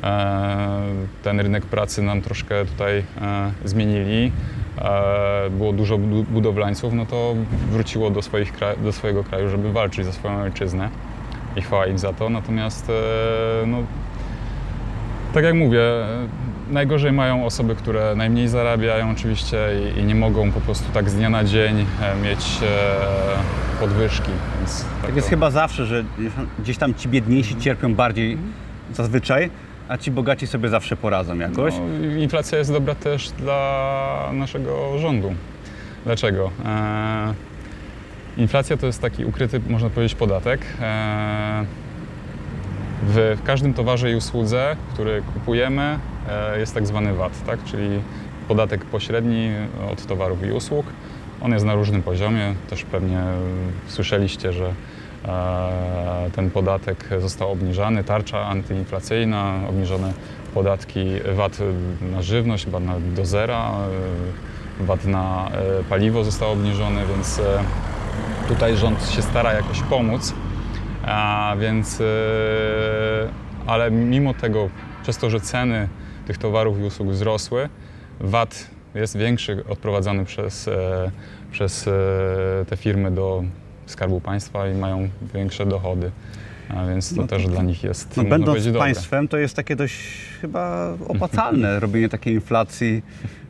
[0.04, 0.82] e,
[1.24, 4.32] ten rynek pracy nam troszkę tutaj e, zmienili.
[4.78, 5.98] E, było dużo
[6.30, 7.36] budowlańców, no to
[7.72, 8.54] wróciło do, swoich
[8.84, 10.90] do swojego kraju, żeby walczyć za swoją ojczyznę
[11.56, 12.30] i chwała im za to.
[12.30, 13.78] Natomiast e, no,
[15.34, 16.28] tak jak mówię, e,
[16.70, 19.58] najgorzej mają osoby, które najmniej zarabiają oczywiście
[19.96, 24.32] i, i nie mogą po prostu tak z dnia na dzień e, mieć e, podwyżki.
[24.60, 26.04] Więc Tak jest to- chyba zawsze, że
[26.60, 28.38] gdzieś tam ci biedniejsi cierpią bardziej
[28.94, 29.50] zazwyczaj,
[29.88, 31.74] a ci bogaci sobie zawsze poradzą jakoś.
[31.74, 35.34] No, inflacja jest dobra też dla naszego rządu.
[36.06, 36.52] Dlaczego?
[36.66, 37.34] E,
[38.38, 40.62] inflacja to jest taki ukryty, można powiedzieć, podatek.
[40.82, 41.66] E,
[43.08, 46.00] w, każdym towarze i usłudze, który kupujemy,
[46.58, 47.64] jest tak zwany VAT, tak?
[47.64, 48.00] czyli
[48.48, 49.50] podatek pośredni
[49.92, 50.86] od towarów i usług.
[51.42, 52.54] On jest na różnym poziomie.
[52.70, 53.38] Też pewnie e,
[53.88, 54.74] słyszeliście, że
[55.26, 60.14] e, ten podatek został obniżany, tarcza antyinflacyjna, obniżone
[60.54, 61.58] podatki VAT
[62.12, 62.80] na żywność chyba
[63.16, 63.72] do zera,
[64.80, 67.44] e, VAT na e, paliwo został obniżony, więc e,
[68.48, 70.34] tutaj rząd się stara jakoś pomóc.
[71.06, 72.04] A więc, e,
[73.68, 74.70] ale mimo tego,
[75.04, 75.88] przez to, że ceny
[76.26, 77.70] tych towarów i usług wzrosły,
[78.20, 81.12] VAT jest większy odprowadzany przez, e,
[81.52, 81.92] przez e,
[82.70, 83.44] te firmy do
[83.86, 86.12] Skarbu Państwa i mają większe dochody.
[86.70, 89.96] A więc to No też dla nich jest, No, będąc państwem, to jest takie dość
[90.42, 93.04] chyba opłacalne robienie takiej inflacji,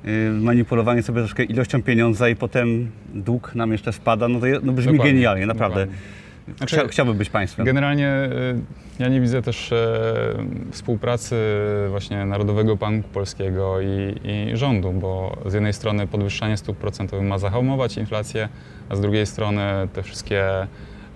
[0.04, 4.28] yy, manipulowanie sobie troszkę ilością pieniądza i potem dług nam jeszcze spada.
[4.28, 5.80] No to no brzmi Dokładnie, genialnie, naprawdę.
[5.80, 6.26] dokładnie.
[6.58, 7.66] Znaczy, Chcia, chciałbym być państwem.
[7.66, 8.30] Generalnie
[9.00, 11.36] y, ja nie widzę też e, współpracy
[11.90, 17.38] właśnie Narodowego Banku Polskiego i, i rządu, bo z jednej strony podwyższanie stóp procentowych ma
[17.38, 18.50] zahamować inflację,
[18.90, 19.62] a z drugiej strony
[19.94, 20.68] te wszystkie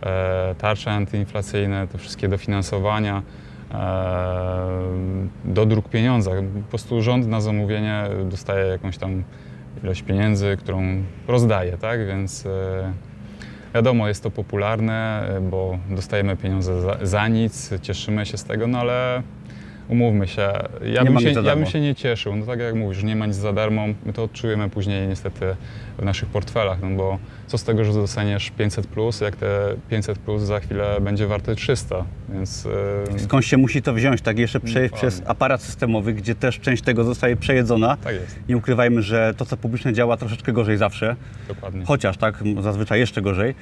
[0.02, 3.24] e, tarcze antyinflacyjne, te wszystkie dofinansowania,
[3.72, 3.78] e,
[5.46, 6.32] dodruk pieniądza.
[6.64, 9.24] Po prostu rząd na zamówienie dostaje jakąś tam
[9.84, 12.08] ilość pieniędzy, którą rozdaje, tak?
[12.08, 13.09] Więc e,
[13.74, 18.80] Wiadomo, jest to popularne, bo dostajemy pieniądze za, za nic, cieszymy się z tego, no
[18.80, 19.24] ale
[19.90, 20.42] umówmy się,
[20.94, 22.36] ja, bym się, ja bym się nie cieszył.
[22.36, 25.56] No tak jak mówisz, nie ma nic za darmo, my to odczujemy później niestety
[25.98, 30.20] w naszych portfelach, no bo co z tego, że dostaniesz 500 plus, jak te 500
[30.20, 32.68] plus za chwilę będzie warte 300, więc
[33.16, 36.84] e, Skąd się musi to wziąć, tak jeszcze przejść przez aparat systemowy, gdzie też część
[36.84, 37.98] tego zostaje przejedzona.
[37.98, 41.16] tak jest, Nie ukrywajmy, że to, co publiczne działa troszeczkę gorzej zawsze,
[41.48, 41.86] dokładnie.
[41.86, 43.56] chociaż tak, zazwyczaj jeszcze gorzej.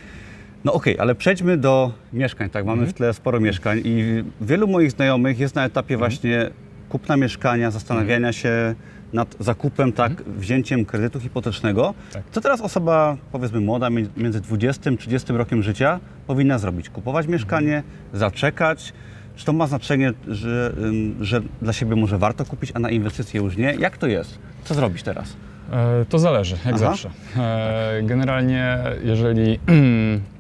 [0.66, 4.92] No okej, ale przejdźmy do mieszkań, tak, mamy w tle sporo mieszkań i wielu moich
[4.92, 6.50] znajomych jest na etapie właśnie
[6.90, 8.76] kupna mieszkania, zastanawiania się
[9.14, 11.94] nad zakupem, tak, wzięciem kredytu hipotecznego.
[12.14, 12.24] Tak.
[12.32, 16.90] Co teraz osoba, powiedzmy młoda, mi- między 20 a 30 rokiem życia powinna zrobić?
[16.90, 18.94] Kupować mieszkanie, zaczekać?
[19.36, 20.74] Czy to ma znaczenie, że,
[21.22, 23.76] że dla siebie może warto kupić, a na inwestycje już nie?
[23.80, 24.40] Jak to jest?
[24.64, 25.36] Co zrobić teraz?
[25.72, 26.78] E, To zależy, jak Aha.
[26.78, 27.10] zawsze.
[27.38, 29.60] E, Generalnie, jeżeli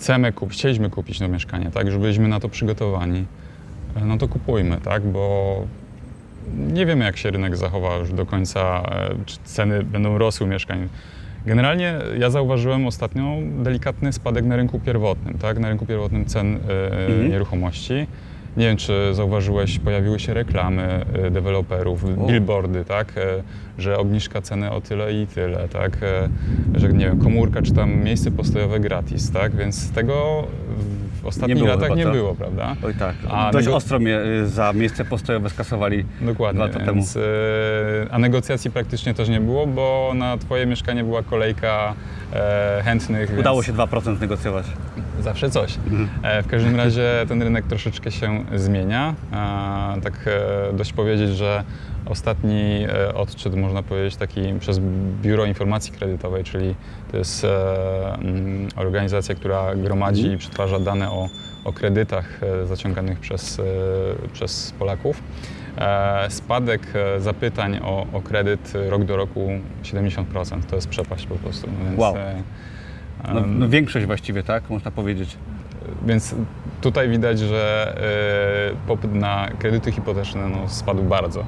[0.00, 3.24] chcemy kupić, chcieliśmy kupić to mieszkanie, tak, że byliśmy na to przygotowani,
[3.96, 5.56] e, no to kupujmy, tak, bo
[6.56, 10.88] nie wiemy, jak się rynek zachowa już do końca, e, czy ceny będą rosły mieszkań.
[11.46, 16.58] Generalnie ja zauważyłem ostatnio delikatny spadek na rynku pierwotnym, tak, na rynku pierwotnym cen e,
[17.06, 17.30] Mhm.
[17.30, 18.06] nieruchomości.
[18.56, 22.26] Nie wiem, czy zauważyłeś, pojawiły się reklamy e, deweloperów, O.
[22.26, 23.42] billboardy, tak, e,
[23.78, 26.28] że obniżka ceny o tyle i tyle, tak, e,
[26.74, 30.46] że nie wiem, komórka czy tam miejsce postojowe gratis, tak, więc tego
[31.22, 32.12] w ostatnich było latach nie co?
[32.12, 32.76] było, prawda?
[32.84, 36.92] Oj tak, A dość nego- ostro mnie y, za miejsce postojowe skasowali Dokładnie, dwa lata
[36.92, 37.20] więc, e,
[38.10, 41.94] a negocjacji praktycznie też nie było, bo na Twoje mieszkanie była kolejka
[42.32, 43.30] e, chętnych.
[43.38, 44.66] Udało więc się 2% negocjować.
[45.20, 45.78] Zawsze coś.
[46.22, 49.14] E, w każdym razie ten rynek troszeczkę się zmienia.
[49.32, 51.64] A, tak e, dość powiedzieć, że
[52.10, 54.80] ostatni e, odczyt, można powiedzieć, taki przez
[55.22, 56.74] Biuro Informacji Kredytowej, czyli
[57.10, 61.28] to jest e, mm, organizacja, która gromadzi i przetwarza dane o,
[61.64, 63.60] o kredytach e, zaciąganych przez,
[64.32, 65.22] przez Polaków.
[66.28, 66.80] Spadek
[67.18, 69.50] zapytań o, o kredyt rok do roku
[69.82, 70.62] 70%.
[70.70, 71.68] To jest przepaść po prostu.
[71.78, 72.14] No Więc, Wow.
[73.34, 74.70] No, no większość właściwie, tak?
[74.70, 75.36] Można powiedzieć.
[76.06, 76.34] Więc
[76.80, 77.94] tutaj widać, że
[78.72, 81.44] e, popyt na kredyty hipoteczne no, spadł bardzo.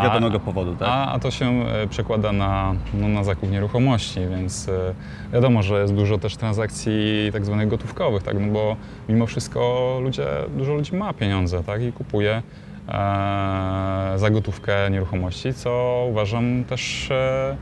[0.00, 0.88] Z wiadomego powodu, tak?
[0.88, 4.94] A, a to się e, przekłada na, no, na zakup nieruchomości, więc e,
[5.32, 8.36] wiadomo, że jest dużo też transakcji tak zwanych gotówkowych, tak?
[8.40, 8.76] no bo
[9.08, 11.82] mimo wszystko ludzie, dużo ludzi ma pieniądze tak?
[11.82, 12.42] i kupuje
[12.88, 12.92] e,
[14.16, 17.56] za gotówkę nieruchomości, co uważam też e,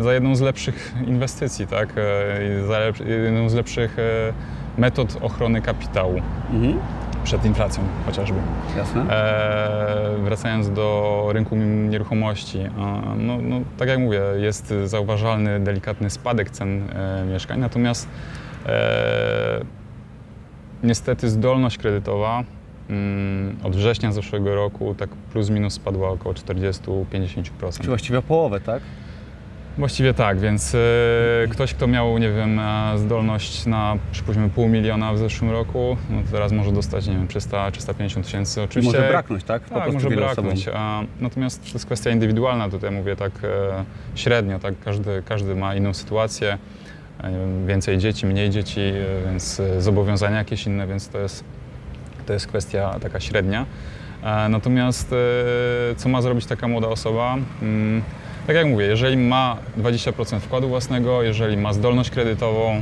[0.00, 1.88] za jedną z lepszych inwestycji, tak?
[1.96, 4.32] E, i za jedną z lepszych e,
[4.78, 6.14] metod ochrony kapitału
[6.52, 6.78] Mhm.
[7.24, 8.38] przed inflacją chociażby.
[8.76, 9.00] Jasne.
[9.10, 11.56] E, wracając do rynku
[11.88, 12.58] nieruchomości,
[13.16, 18.08] no, no, tak jak mówię, jest zauważalny delikatny spadek cen e, mieszkań, natomiast
[18.66, 19.60] e,
[20.82, 22.44] niestety zdolność kredytowa
[22.90, 27.80] mm, od września zeszłego roku tak plus minus spadła około 40-50%.
[27.80, 28.82] Czy właściwie o połowę, tak?
[29.78, 30.78] Właściwie tak, więc e,
[31.50, 36.18] ktoś, kto miał, nie wiem, e, zdolność na przypuśćmy pół miliona w zeszłym roku, no
[36.32, 38.54] teraz może dostać, nie wiem, 300, 350 tysięcy.
[38.54, 39.62] Czy Oczywiście może braknąć, tak?
[39.62, 40.68] Po tak, może braknąć.
[40.74, 43.84] A, natomiast to jest kwestia indywidualna, tutaj mówię tak e,
[44.14, 44.74] średnio, tak?
[44.84, 46.58] Każdy, każdy ma inną sytuację,
[47.20, 47.32] e,
[47.66, 51.44] więcej dzieci, mniej dzieci, e, więc e, zobowiązania jakieś inne, więc to jest,
[52.26, 53.66] to jest kwestia taka średnia.
[54.22, 55.16] E, natomiast e,
[55.96, 57.36] co ma zrobić taka młoda osoba?
[57.62, 58.02] Mm,
[58.46, 62.80] tak jak mówię, jeżeli ma 20% wkładu własnego, jeżeli ma zdolność kredytową,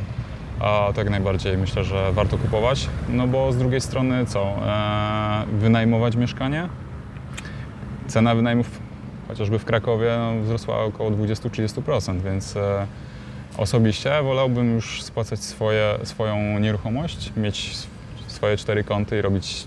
[0.60, 2.88] a tak najbardziej myślę, że warto kupować.
[3.08, 4.42] No bo z drugiej strony co?
[4.42, 6.68] E, wynajmować mieszkanie?
[8.06, 8.70] Cena wynajmów
[9.28, 12.86] chociażby w Krakowie no, wzrosła około 20-30%, więc e,
[13.56, 17.88] osobiście wolałbym już spłacać swoje, swoją nieruchomość, mieć sw-
[18.26, 19.66] swoje cztery kąty i robić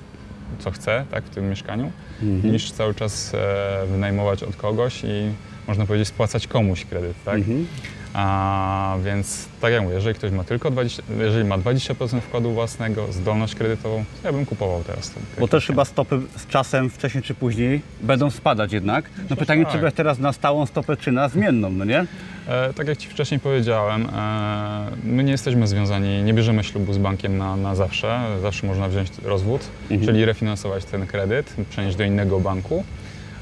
[0.60, 1.92] co chcę tak, w tym mieszkaniu,
[2.24, 2.54] Mhm.
[2.54, 5.32] niż cały czas e, wynajmować od kogoś i
[5.68, 7.24] można powiedzieć spłacać komuś kredyt.
[7.26, 7.36] Tak?
[7.36, 7.68] Mhm.
[8.14, 13.12] A więc tak jak mówię, jeżeli ktoś ma tylko 20, jeżeli ma 20% wkładu własnego,
[13.14, 15.12] zdolność kredytową, to ja bym kupował teraz.
[15.12, 19.06] to- Bo też chyba stopy z czasem, wcześniej czy później, będą spadać jednak.
[19.30, 19.82] No pytanie, że czy tak.
[19.82, 22.06] brać teraz na stałą stopę, czy na zmienną, no nie?
[22.48, 26.98] E, tak jak Ci wcześniej powiedziałem, e, my nie jesteśmy związani, nie bierzemy ślubu z
[26.98, 28.20] bankiem na, na zawsze.
[28.42, 30.06] Zawsze można wziąć rozwód, Mhm.
[30.08, 32.84] czyli refinansować ten kredyt, przenieść do innego banku.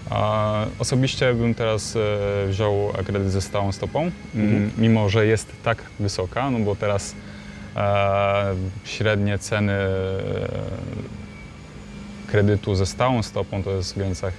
[0.09, 1.99] A osobiście bym teraz e,
[2.47, 4.71] wziął kredyt ze stałą stopą, Mhm.
[4.77, 7.15] mimo że jest tak wysoka, no bo teraz
[7.75, 9.87] e, średnie ceny e,
[12.27, 14.33] kredytu ze stałą stopą to jest w granicach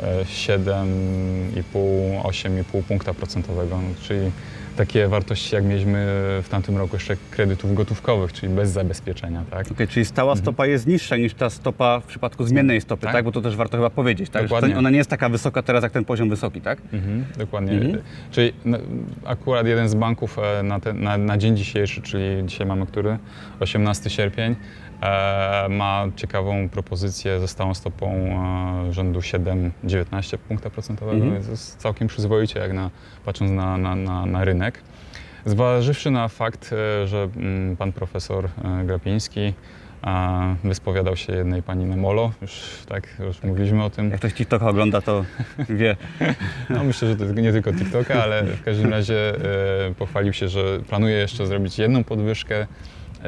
[0.00, 4.30] e, 7,5-8,5 punkta procentowego, no, czyli
[4.76, 6.06] takie wartości jak mieliśmy
[6.42, 9.72] w tamtym roku jeszcze kredytów gotówkowych, czyli bez zabezpieczenia, tak?
[9.72, 13.12] Okej, czyli stała stopa jest niższa niż ta stopa w przypadku zmiennej stopy, tak?
[13.12, 13.24] Tak.
[13.24, 14.42] Bo to też warto chyba powiedzieć, tak?
[14.42, 14.78] Dokładnie.
[14.78, 16.78] ona nie jest taka wysoka teraz jak ten poziom wysoki, tak?
[16.92, 17.72] Mhm, dokładnie.
[17.72, 17.98] Mhm.
[18.30, 18.78] Czyli no,
[19.24, 23.18] akurat jeden z banków e, na, ten, na, na dzień dzisiejszy, czyli dzisiaj mamy który?
[23.60, 24.54] 18 sierpień,
[25.68, 28.12] ma ciekawą propozycję ze stałą stopą
[28.88, 31.34] e, rzędu 7,19 punkta procentowego, Mhm.
[31.34, 32.90] więc jest całkiem przyzwoicie, jak na,
[33.24, 34.82] patrząc na, na, na, na rynek.
[35.44, 39.40] Zważywszy na fakt, e, że mm, pan profesor e, Grapiński
[40.04, 44.10] e, wyspowiadał się jednej pani na molo, już tak, już mówiliśmy o tym.
[44.10, 45.24] Jak ktoś TikToka ogląda, to
[45.80, 45.96] wie.
[46.70, 49.34] No myślę, że to nie tylko TikToka, ale w każdym razie
[49.88, 52.66] e, pochwalił się, że planuje jeszcze zrobić jedną podwyżkę e,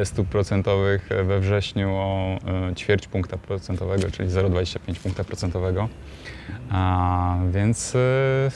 [0.05, 2.39] stóp procentowych we wrześniu o
[2.71, 5.89] e, ćwierć punkta procentowego, czyli 0,25 punkta procentowego.
[6.71, 8.51] A, więc e,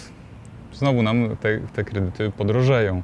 [0.73, 3.03] znowu nam te, te kredyty podrożeją.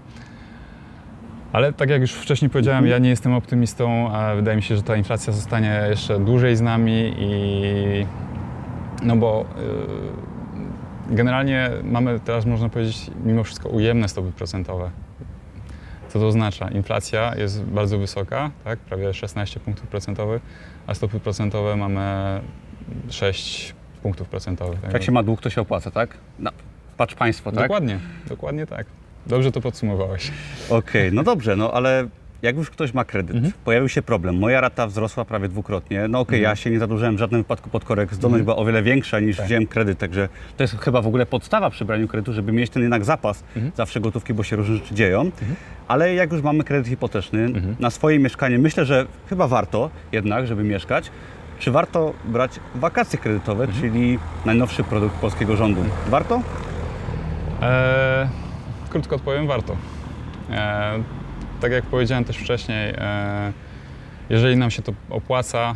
[1.53, 4.97] Ale tak jak już wcześniej powiedziałem, ja nie jestem optymistą, wydaje mi się, że ta
[4.97, 8.07] inflacja zostanie jeszcze dłużej z nami i
[9.03, 9.45] no bo
[11.11, 14.91] y, generalnie mamy teraz można powiedzieć mimo wszystko ujemne stopy procentowe.
[16.15, 16.69] Co to oznacza?
[16.69, 18.79] Inflacja jest bardzo wysoka, tak?
[18.79, 20.43] prawie 16 punktów procentowych,
[20.87, 22.41] a stopy procentowe mamy
[23.11, 24.79] 6 punktów procentowych.
[24.93, 26.17] Jak się ma dług, to się opłaca, tak?
[26.39, 26.51] No,
[26.97, 27.63] patrz państwo, tak?
[27.63, 27.99] Dokładnie,
[28.29, 28.87] dokładnie tak.
[29.27, 30.31] Dobrze to podsumowałeś.
[30.71, 32.09] Okej, no dobrze, no ale
[32.45, 33.53] jak już ktoś ma kredyt, Mhm.
[33.65, 37.19] pojawił się problem, moja rata wzrosła prawie dwukrotnie, no okej, ja się nie zadłużyłem w
[37.19, 38.45] żadnym wypadku pod korek, zdolność Mhm.
[38.45, 39.47] była o wiele większa niż Tak.
[39.47, 42.83] wziąłem kredyt, także to jest chyba w ogóle podstawa przy braniu kredytu, żeby mieć ten
[42.83, 43.73] jednak zapas Mhm.
[43.77, 45.31] zawsze gotówki, bo się różne rzeczy dzieją,
[45.89, 47.77] ale jak już mamy kredyt hipoteczny Mhm.
[47.81, 51.11] na swoje mieszkanie, myślę, że chyba warto jednak, żeby mieszkać,
[51.59, 53.81] czy warto brać wakacje kredytowe, Mhm.
[53.83, 55.81] czyli najnowszy produkt polskiego rządu?
[56.09, 56.43] Warto?
[57.63, 58.29] E,
[58.91, 59.77] krótko odpowiem, warto.
[60.51, 60.93] E,
[61.65, 63.53] tak jak powiedziałem też wcześniej, e,
[64.31, 65.75] jeżeli nam się to opłaca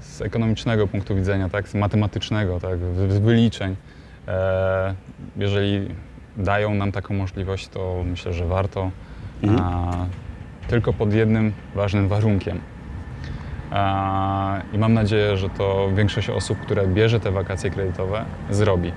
[0.00, 3.76] z ekonomicznego punktu widzenia, tak, z matematycznego, tak, z wyliczeń,
[4.28, 4.94] e,
[5.36, 5.88] jeżeli
[6.36, 8.90] dają nam taką możliwość, to myślę, że warto.
[9.42, 9.62] Mhm.
[9.62, 9.92] A,
[10.68, 12.60] tylko pod jednym ważnym warunkiem.
[13.70, 18.92] A, I mam nadzieję, że to większość osób, które bierze te wakacje kredytowe, zrobi.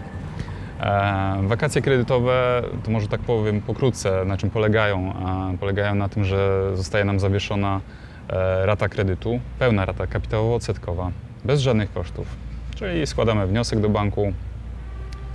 [0.80, 5.14] E, Wakacje kredytowe, to może tak powiem pokrótce, na czym polegają?
[5.26, 7.82] A, Polegają na tym, że zostaje nam zawieszona
[8.30, 11.12] e, rata kredytu, pełna rata kapitałowo-odsetkowa,
[11.46, 12.28] bez żadnych kosztów.
[12.76, 14.34] Czyli składamy wniosek do banku,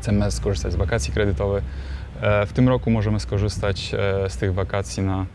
[0.00, 1.64] chcemy skorzystać z wakacji kredytowych.
[2.20, 5.26] E, W tym roku możemy skorzystać e, z tych wakacji na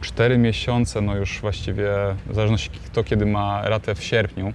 [0.00, 1.88] 4 miesiące, no już właściwie
[2.26, 4.52] w zależności kto kiedy ma ratę w sierpniu, e,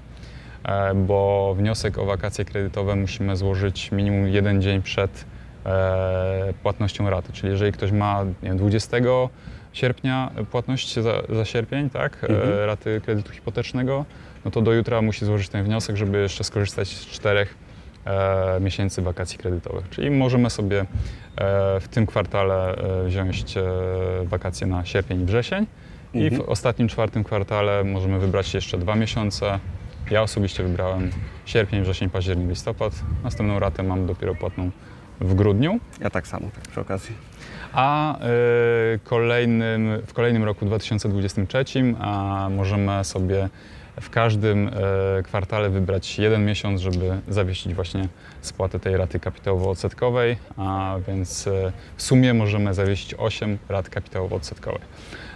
[0.95, 5.25] bo wniosek o wakacje kredytowe musimy złożyć minimum jeden dzień przed
[5.65, 7.33] e, płatnością raty.
[7.33, 8.97] Czyli jeżeli ktoś ma nie wiem, 20
[9.73, 12.65] sierpnia płatność za, za sierpień, tak, e, Mhm.
[12.65, 14.05] raty kredytu hipotecznego,
[14.45, 17.55] no to do jutra musi złożyć ten wniosek, żeby jeszcze skorzystać z czterech
[18.05, 19.89] e, miesięcy wakacji kredytowych.
[19.89, 20.85] Czyli możemy sobie e,
[21.79, 23.63] w tym kwartale e, wziąć e,
[24.23, 25.65] wakacje na sierpień i wrzesień
[26.13, 26.49] i w Mhm.
[26.49, 29.59] ostatnim czwartym kwartale możemy wybrać jeszcze dwa miesiące.
[30.11, 31.11] Ja osobiście wybrałem
[31.45, 32.93] sierpień, wrzesień, październik, listopad.
[33.23, 34.71] Następną ratę mam dopiero płatną
[35.21, 35.79] w grudniu.
[36.01, 37.15] Ja tak samo, tak przy okazji.
[37.73, 38.17] A
[38.95, 41.63] y, kolejnym, w kolejnym roku 2023
[41.99, 43.49] a możemy sobie
[44.01, 44.71] w każdym e,
[45.23, 48.07] kwartale wybrać jeden miesiąc, żeby zawiesić właśnie
[48.41, 54.85] spłatę tej raty kapitałowo-odsetkowej, a więc e, w sumie możemy zawiesić 8 rat kapitałowo-odsetkowych.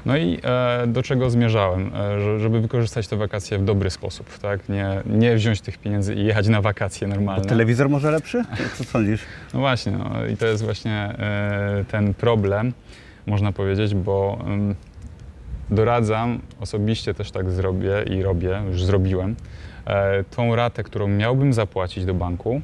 [0.06, 1.92] No i e, do czego zmierzałem?
[1.96, 4.70] E, że- żeby wykorzystać te wakacje w dobry sposób, tak?
[4.70, 7.46] Nie, nie wziąć tych pieniędzy i jechać na wakacje normalne.
[7.46, 8.44] Telewizor może lepszy?
[8.78, 9.22] Co sądzisz?
[9.54, 12.74] No właśnie, no i to jest właśnie e, ten problem,
[13.28, 14.40] można powiedzieć, bo
[15.70, 19.36] doradzam, osobiście też tak zrobię i robię, już zrobiłem,
[20.36, 22.62] tą ratę, którą miałbym zapłacić do banku,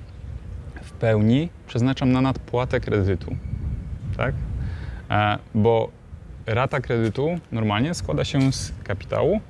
[0.83, 3.35] w pełni przeznaczam na nadpłatę kredytu,
[4.17, 4.35] tak?
[5.55, 5.89] Bo
[6.45, 9.41] rata kredytu normalnie składa się z kapitału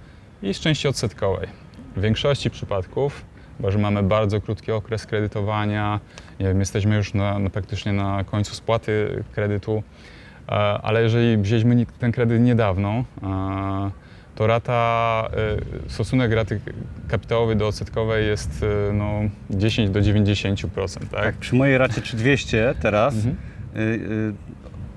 [0.44, 1.48] i z części odsetkowej.
[1.96, 3.26] W większości przypadków,
[3.60, 6.00] bo że mamy bardzo krótki okres kredytowania,
[6.40, 9.84] nie wiem, jesteśmy już na, na praktycznie na końcu spłaty kredytu,
[10.50, 13.92] e, ale jeżeli wzięliśmy ten kredyt niedawno, e,
[14.36, 15.30] to rata,
[15.86, 16.62] e, stosunek raty
[17.08, 21.10] kapitałowej do odsetkowej jest no, 10 do 90%, tak?
[21.10, 23.36] Tak, przy mojej racie 3200 teraz Mhm.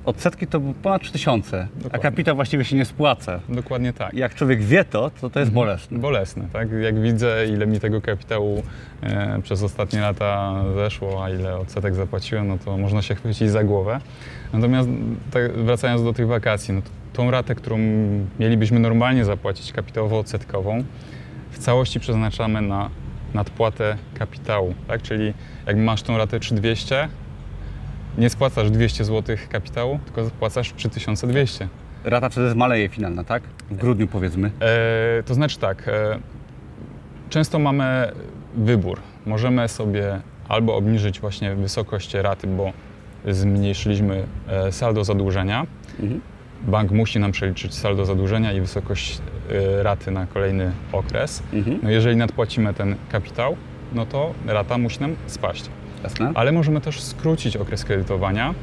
[0.09, 1.99] Odsetki to ponad 3000, a Dokładnie.
[2.03, 3.41] kapitał właściwie się nie spłaca.
[3.49, 4.15] Dokładnie tak.
[4.15, 5.55] Jak człowiek wie to, to to jest Mhm.
[5.55, 5.99] bolesne.
[5.99, 6.69] Bolesne, tak?
[6.83, 8.63] Jak widzę, ile mi tego kapitału
[9.03, 13.65] e, przez ostatnie lata zeszło, a ile odsetek zapłaciłem, no to można się chwycić za
[13.65, 14.01] głowę.
[14.53, 14.89] Natomiast
[15.31, 16.81] tak, wracając do tych wakacji, no
[17.13, 17.79] tą ratę, którą
[18.41, 20.85] mielibyśmy normalnie zapłacić kapitałowo-odsetkową,
[21.51, 22.91] w całości przeznaczamy na
[23.35, 25.03] nadpłatę kapitału, tak?
[25.03, 25.35] Czyli
[25.67, 27.09] jak masz tą ratę 3200,
[28.19, 31.69] nie spłacasz 200 zł kapitału, tylko spłacasz 3200.
[32.05, 33.43] Rata wtedy maleje finalna, tak?
[33.71, 34.51] W grudniu powiedzmy.
[34.61, 36.19] E, to znaczy tak, e,
[37.31, 38.13] często mamy
[38.55, 39.01] wybór.
[39.27, 42.73] Możemy sobie albo obniżyć właśnie wysokość raty, bo
[43.29, 45.67] zmniejszyliśmy e, saldo zadłużenia.
[46.01, 46.21] Mhm.
[46.63, 49.19] Bank musi nam przeliczyć saldo zadłużenia i wysokość
[49.51, 51.43] e, raty na kolejny okres.
[51.53, 51.79] Mhm.
[51.83, 53.57] No jeżeli nadpłacimy ten kapitał,
[53.93, 55.71] no to rata musi nam spaść.
[56.03, 56.33] Jasne?
[56.35, 58.55] Ale możemy też skrócić okres kredytowania,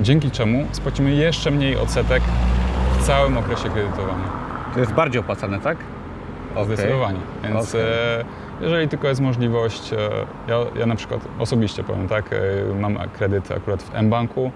[0.00, 2.22] dzięki czemu spłacimy jeszcze mniej odsetek
[2.98, 4.30] w całym okresie kredytowania.
[4.74, 5.76] To jest bardziej opłacalne, tak?
[6.54, 6.64] Okej.
[6.64, 7.18] Zdecydowanie.
[7.42, 7.80] Więc Okej.
[7.80, 8.24] e,
[8.60, 9.96] jeżeli tylko jest możliwość, e,
[10.48, 14.52] ja, ja na przykład osobiście powiem tak, e, mam kredyt akurat w mBanku,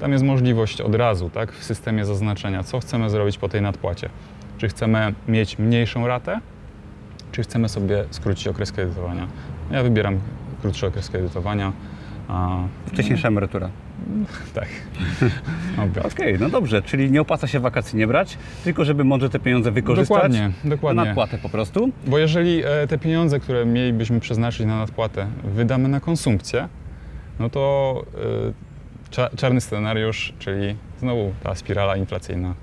[0.00, 4.08] tam jest możliwość od razu, tak, w systemie zaznaczenia, co chcemy zrobić po tej nadpłacie.
[4.58, 6.40] Czy chcemy mieć mniejszą ratę,
[7.32, 9.26] czy chcemy sobie skrócić okres kredytowania.
[9.70, 10.20] Ja wybieram
[10.64, 11.72] krótszy okres kredytowania.
[12.28, 13.70] A, Wcześniejsza emerytura.
[14.54, 14.68] tak.
[16.12, 19.70] Okej, no dobrze, czyli nie opłaca się wakacji nie brać, tylko żeby mądrze te pieniądze
[19.70, 20.08] wykorzystać.
[20.16, 21.04] Dokładnie, Na dokładnie.
[21.04, 21.90] nadpłatę po prostu.
[22.06, 26.68] Bo jeżeli e, te pieniądze, które mielibyśmy przeznaczyć na nadpłatę, wydamy na konsumpcję,
[27.40, 28.04] no to
[29.10, 32.54] e, cza- czarny scenariusz, czyli znowu ta spirala inflacyjna.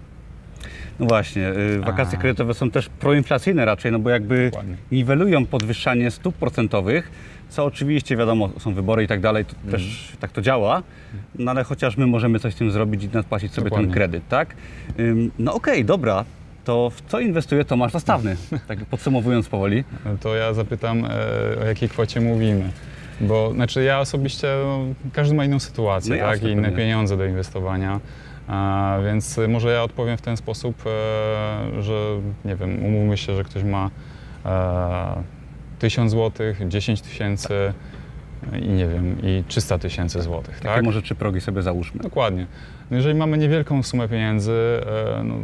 [0.99, 4.75] No właśnie, y, wakacje kredytowe są też proinflacyjne raczej, no bo jakby Dokładnie.
[4.91, 7.11] niwelują podwyższanie stóp procentowych,
[7.51, 9.71] co oczywiście wiadomo, są wybory i tak dalej, to Mhm.
[9.71, 10.83] też tak to działa,
[11.39, 13.87] no ale chociaż my możemy coś z tym zrobić i nadpłacić sobie Dokładnie.
[13.87, 14.55] ten kredyt, tak?
[14.99, 16.25] Ym, No okej, dobra,
[16.65, 18.35] to w co inwestuje Tomasz Zastawny?
[18.67, 19.83] Tak podsumowując powoli.
[20.05, 21.09] No To ja zapytam, e,
[21.61, 22.69] o jakiej kwocie mówimy.
[23.21, 24.79] Bo znaczy ja osobiście, no,
[25.13, 26.31] każdy ma inną sytuację, No tak?
[26.31, 26.77] jasne, I inne pewnie.
[26.77, 27.99] pieniądze do inwestowania.
[28.47, 31.93] A, więc może ja odpowiem w ten sposób, e, że
[32.45, 33.89] nie wiem, umówmy się, że ktoś ma
[34.45, 35.40] e,
[35.81, 37.73] 1000 zł, 10 tysięcy
[38.61, 40.83] i nie wiem, i 300 tysięcy złotych, Takie tak?
[40.83, 42.01] może trzy progi sobie załóżmy.
[42.03, 42.47] Dokładnie.
[42.91, 45.35] No jeżeli mamy niewielką sumę pieniędzy, e, no,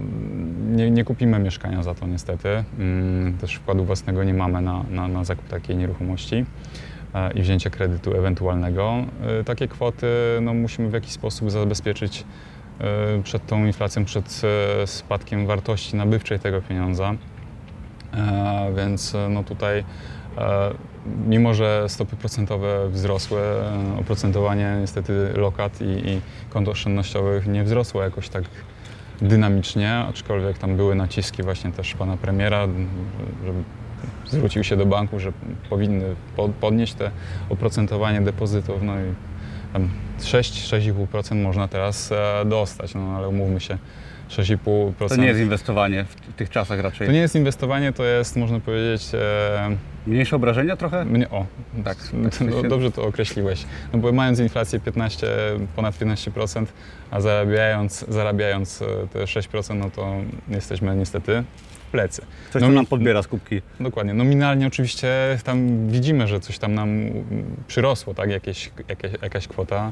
[0.75, 2.63] nie, nie kupimy mieszkania za to niestety.
[2.79, 6.45] Mm, Też wkładu własnego nie mamy na, na, na zakup takiej nieruchomości
[7.15, 8.93] e, i wzięcie kredytu ewentualnego.
[9.39, 10.07] E, Takie kwoty
[10.41, 12.23] no, musimy w jakiś sposób zabezpieczyć
[12.79, 14.41] e, przed tą inflacją, przed
[14.83, 17.13] e, spadkiem wartości nabywczej tego pieniądza.
[18.13, 19.83] E, Więc e, no tutaj, e,
[21.27, 28.03] mimo że stopy procentowe wzrosły, e, oprocentowanie niestety lokat i, i kont oszczędnościowych nie wzrosło
[28.03, 28.43] jakoś tak
[29.21, 32.67] dynamicznie, aczkolwiek tam były naciski właśnie też pana premiera,
[33.45, 33.63] żeby
[34.27, 35.31] zwrócił się do banku, że
[35.69, 37.11] powinny po- podnieść te
[37.49, 39.03] oprocentowanie depozytów, no i
[39.73, 43.77] tam 6-6,5% można teraz e, dostać, no ale umówmy się,
[44.29, 45.09] 6,5%.
[45.09, 47.07] To nie jest inwestowanie w w tych czasach raczej.
[47.07, 49.77] To nie jest inwestowanie, to jest, można powiedzieć, e,
[50.07, 51.05] Mniejsze obrażenia trochę?
[51.05, 51.45] mnie, o,
[51.83, 51.97] Tak,
[52.63, 53.65] no, dobrze to określiłeś.
[53.93, 55.27] No bo mając inflację 15,
[55.75, 56.65] ponad 15%,
[57.11, 60.13] a zarabiając, zarabiając e, te 6%, no to
[60.47, 62.21] jesteśmy niestety w plecy.
[62.53, 63.61] Coś No nam podbiera z kubki.
[63.79, 64.13] Dokładnie.
[64.13, 65.07] Nominalnie oczywiście
[65.43, 66.99] tam widzimy, że coś tam nam
[67.67, 68.29] przyrosło, tak?
[68.29, 69.91] Jakieś, jakieś, jakaś kwota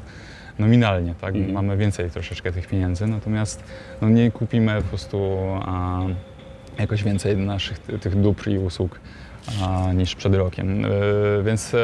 [0.60, 1.36] nominalnie, tak?
[1.36, 1.54] Mhm.
[1.54, 3.64] Mamy więcej troszeczkę tych pieniędzy, natomiast
[4.02, 6.00] no, nie kupimy po prostu a,
[6.80, 9.00] jakoś więcej naszych ty- tych dóbr i usług
[9.94, 10.86] niż przed rokiem.
[10.86, 10.90] E,
[11.44, 11.78] więc e,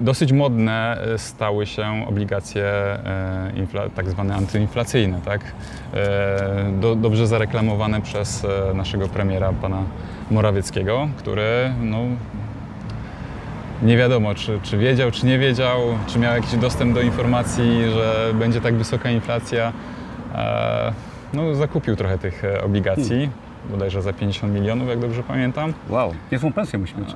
[0.00, 2.64] dosyć modne e, stały się obligacje
[3.94, 5.40] tak zwane antyinflacyjne, tak?
[6.80, 9.82] Do, dobrze zareklamowane przez naszego premiera, pana
[10.30, 11.98] Morawieckiego, który no,
[13.82, 18.34] nie wiadomo, czy, czy wiedział, czy nie wiedział, czy miał jakiś dostęp do informacji, że
[18.34, 19.72] będzie tak wysoka inflacja.
[21.32, 23.30] No, zakupił trochę tych obligacji,
[23.70, 25.72] bodajże za 50 milionów, jak dobrze pamiętam.
[25.88, 27.08] Wow, niezłą pensję musi mieć.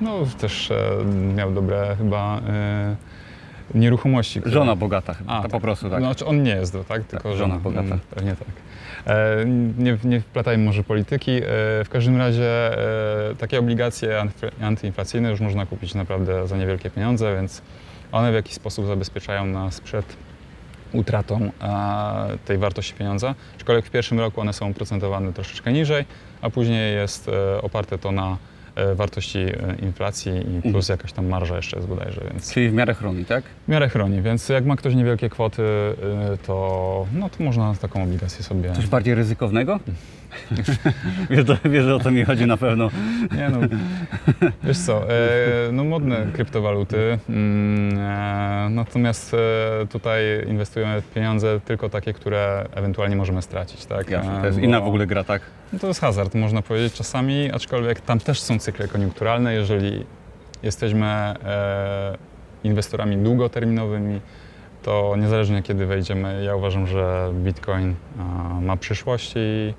[0.00, 1.04] No, też e,
[1.36, 2.96] miał dobre chyba e,
[3.74, 4.40] nieruchomości.
[4.40, 5.50] które- Żona bogata chyba, A, tak.
[5.50, 5.98] po prostu tak.
[6.00, 7.04] Znaczy on nie jest, tak?
[7.04, 7.58] Tylko żona żona.
[7.60, 7.82] bogata.
[7.86, 8.48] Mm, Pewnie tak.
[9.06, 9.44] E,
[9.78, 11.30] nie, nie wplatajmy może polityki.
[11.30, 11.42] E,
[11.84, 12.78] w każdym razie
[13.30, 17.62] e, takie obligacje anty- antyinflacyjne już można kupić naprawdę za niewielkie pieniądze, więc
[18.12, 20.16] one w jakiś sposób zabezpieczają nas przed
[20.92, 23.34] utratą e, tej wartości pieniądza.
[23.56, 26.04] Aczkolwiek w pierwszym roku one są procentowane troszeczkę niżej,
[26.42, 28.36] a później jest e, oparte to na
[28.74, 29.38] e, wartości
[29.82, 33.44] inflacji i plus jakaś tam marża jeszcze jest bodajże, więc Czyli w miarę chroni, tak?
[33.66, 35.62] w miarę chroni, więc jak ma ktoś niewielkie kwoty,
[36.46, 38.72] to, no, to można taką obligację sobie...
[38.72, 39.80] Coś bardziej ryzykownego?
[41.30, 42.90] Wiesz, do, wiesz, o co mi chodzi na pewno.
[43.36, 43.58] Nie no,
[44.64, 52.12] wiesz co, e, no modne kryptowaluty, mm, e, natomiast e, tutaj inwestujemy pieniądze tylko takie,
[52.12, 54.10] które ewentualnie możemy stracić, tak?
[54.10, 55.42] Jasne, E, to jest bo- inna w ogóle gra, tak?
[55.72, 59.54] No to jest hazard, można powiedzieć czasami, aczkolwiek tam też są cykle koniunkturalne.
[59.54, 60.04] Jeżeli
[60.62, 62.18] jesteśmy e,
[62.64, 64.20] inwestorami długoterminowymi,
[64.82, 67.88] to niezależnie kiedy wejdziemy, ja uważam, że Bitcoin
[68.58, 69.74] e, ma przyszłość i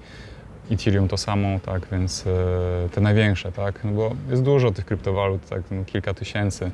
[0.71, 5.49] Ethereum to samo, tak, więc e, te największe, tak, no bo jest dużo tych kryptowalut,
[5.49, 6.71] tak, no, kilka tysięcy,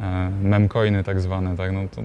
[0.00, 2.02] e, memcoiny tak zwane, tak, no to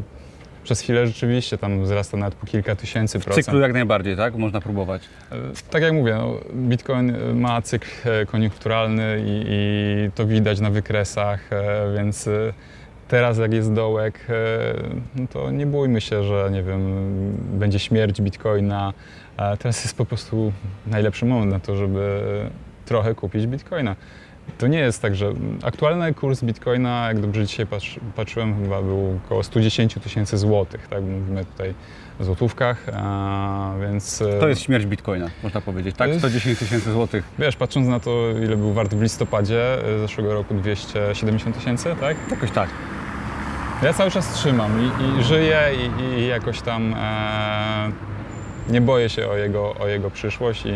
[0.63, 3.45] przez chwilę rzeczywiście tam wzrasta nawet po kilka tysięcy W procent.
[3.45, 4.35] cyklu jak najbardziej, tak?
[4.35, 5.01] Można próbować.
[5.31, 5.35] E,
[5.71, 7.87] Tak jak mówię, no, Bitcoin ma cykl
[8.27, 11.49] koniunkturalny i, i to widać na wykresach,
[11.97, 12.29] więc
[13.09, 14.73] teraz jak jest dołek, e,
[15.15, 16.81] no to nie bójmy się, że nie wiem,
[17.59, 18.93] będzie śmierć Bitcoina.
[19.59, 20.53] Teraz jest po prostu
[20.87, 22.21] najlepszy moment na to, żeby
[22.85, 23.95] trochę kupić Bitcoina.
[24.57, 25.33] To nie jest tak, że
[25.63, 31.03] aktualny kurs Bitcoina, jak dobrze dzisiaj patrz, patrzyłem, chyba był około 110 tysięcy złotych, tak?
[31.03, 31.73] Mówimy tutaj
[32.23, 32.85] złotówkach,
[33.81, 34.21] więc...
[34.21, 36.07] e, To jest śmierć bitcoina, można powiedzieć, tak?
[36.07, 37.23] To jest- 110 tysięcy złotych.
[37.39, 38.11] Wiesz, patrząc na to,
[38.43, 42.17] ile był wart w listopadzie e, zeszłego roku, 270 tysięcy, tak?
[42.31, 42.69] Jakoś tak.
[43.83, 47.91] Ja cały czas trzymam i, i żyję i, i jakoś tam e,
[48.69, 50.73] nie boję się o jego, o jego przyszłość i,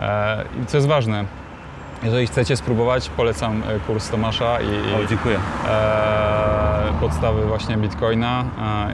[0.00, 1.24] e, i co jest ważne,
[2.02, 5.38] jeżeli chcecie spróbować, polecam e, kurs Tomasza i, O, dziękuję.
[5.68, 8.44] e, podstawy właśnie Bitcoina,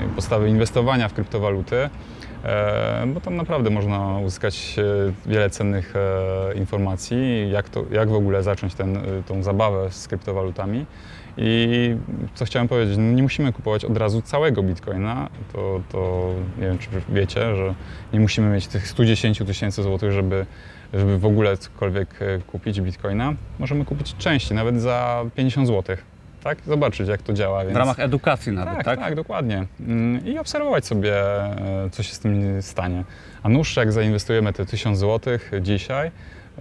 [0.04, 1.76] e, podstawy inwestowania w kryptowaluty,
[2.44, 4.76] e, bo tam naprawdę można uzyskać
[5.26, 10.08] e, wiele cennych e, informacji, jak, to, jak w ogóle zacząć ten, tą zabawę z
[10.08, 10.86] kryptowalutami.
[11.38, 11.96] I
[12.34, 16.78] co chciałem powiedzieć, no nie musimy kupować od razu całego Bitcoina, to, to nie wiem,
[16.78, 17.74] czy wiecie, że
[18.12, 20.46] nie musimy mieć tych 110 tysięcy złotych, żeby,
[20.96, 23.34] żeby w ogóle cokolwiek e, kupić Bitcoina.
[23.58, 26.04] Możemy kupić części, nawet za 50 złotych,
[26.44, 26.58] tak?
[26.66, 27.62] Zobaczyć, jak to działa.
[27.62, 27.78] W Więc...
[27.78, 28.98] ramach edukacji nawet, Tak, tak?
[29.00, 29.66] tak, dokładnie.
[29.80, 33.04] Mm, I obserwować sobie, e, co się z tym stanie.
[33.42, 36.10] A nuż, jak zainwestujemy te 1000 zł dzisiaj,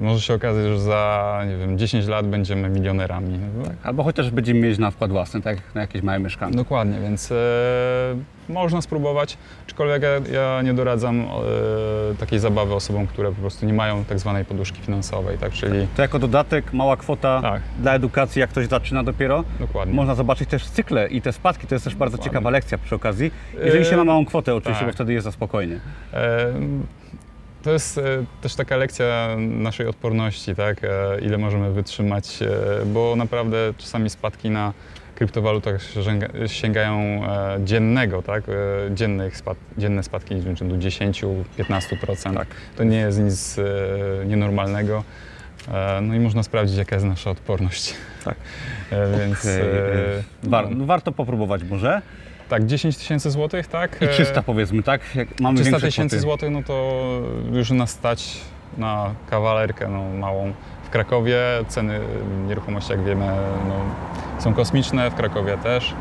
[0.01, 3.39] może się okazać, że za nie wiem, 10 lat będziemy milionerami.
[3.83, 6.55] Albo chociaż będziemy mieć na wkład własny, tak jak na jakieś małe mieszkanie.
[6.55, 7.35] Dokładnie, więc e,
[8.49, 9.37] można spróbować,
[9.67, 14.19] aczkolwiek ja, ja nie doradzam e, takiej zabawy osobom, które po prostu nie mają tak
[14.19, 17.61] zwanej poduszki finansowej, tak, czyli To jako dodatek, mała kwota Tak.
[17.79, 19.43] dla edukacji, jak ktoś zaczyna dopiero.
[19.59, 19.93] dokładnie.
[19.95, 23.31] Można zobaczyć też cykle i te spadki, to jest też bardzo ciekawa lekcja przy okazji.
[23.65, 24.93] Jeżeli się ma małą kwotę oczywiście, tak.
[24.93, 25.79] bo wtedy jest za spokojnie.
[26.13, 26.53] E,
[27.65, 28.01] To jest e,
[28.41, 30.83] też taka lekcja naszej odporności, tak?
[30.83, 30.87] E,
[31.21, 34.73] ile możemy wytrzymać, e, bo naprawdę czasami spadki na
[35.15, 37.21] kryptowalutach sięga- sięgają
[37.63, 38.43] dziennego, tak?
[38.91, 42.33] Dziennych spad, dzienne spadki rzędu 10-15%.
[42.33, 42.47] Tak.
[42.77, 43.57] To nie jest nic
[44.25, 45.03] nienormalnego.
[46.01, 47.93] No i można sprawdzić, jaka jest nasza odporność.
[48.25, 48.35] Tak.
[49.19, 52.01] Więc Okej, e, y, War, no, warto popróbować może.
[52.49, 54.01] Tak, 10 tysięcy złotych, tak?
[54.01, 55.01] I E, 300 powiedzmy, tak?
[55.15, 57.01] Jak mamy 300 większe tysięcy złotych, no to
[57.51, 58.37] już nas stać
[58.77, 60.53] na kawalerkę no, małą.
[60.83, 61.99] W Krakowie ceny
[62.47, 63.25] nieruchomości, jak wiemy,
[63.67, 63.75] no,
[64.39, 65.93] są kosmiczne, w Krakowie też.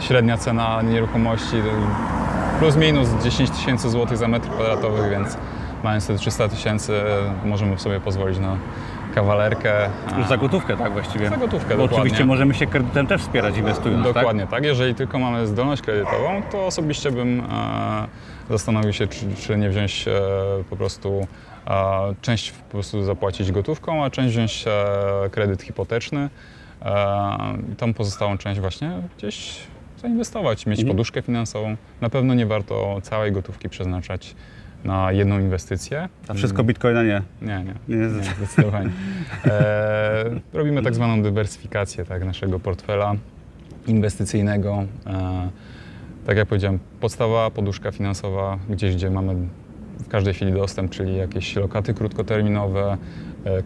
[0.00, 1.56] Średnia cena nieruchomości
[2.58, 5.36] plus minus 10 tysięcy złotych za metr kwadratowy, więc
[5.84, 6.92] mając te 300 tysięcy
[7.44, 8.56] możemy sobie pozwolić na
[9.14, 9.72] kawalerkę.
[10.18, 11.28] Już za gotówkę, tak właściwie.
[11.28, 11.96] Za gotówkę, Bo dokładnie.
[11.98, 14.64] oczywiście możemy się kredytem też wspierać inwestując, Dokładnie tak?
[14.64, 17.44] Jeżeli tylko mamy zdolność kredytową, to osobiście bym e,
[18.50, 20.12] zastanowił się, czy, czy nie wziąć e,
[20.70, 21.26] po prostu
[21.66, 26.28] e, część po prostu zapłacić gotówką, a część wziąć e, kredyt hipoteczny.
[26.82, 26.90] E,
[27.72, 29.56] i tą pozostałą część właśnie gdzieś
[30.02, 30.96] zainwestować, mieć Mhm.
[30.96, 31.76] poduszkę finansową.
[32.00, 34.34] Na pewno nie warto całej gotówki przeznaczać
[34.84, 36.08] na jedną inwestycję.
[36.28, 37.22] A wszystko bitcoina nie.
[37.42, 37.74] Nie, nie.
[37.88, 37.96] nie.
[37.96, 38.90] Nie, zdecydowanie.
[39.44, 43.14] E, robimy tak zwaną dywersyfikację tak, naszego portfela
[43.86, 44.84] inwestycyjnego.
[45.06, 45.48] E,
[46.26, 49.34] tak jak powiedziałem, podstawa, poduszka finansowa, gdzieś gdzie mamy
[49.98, 52.96] w każdej chwili dostęp, czyli jakieś lokaty krótkoterminowe,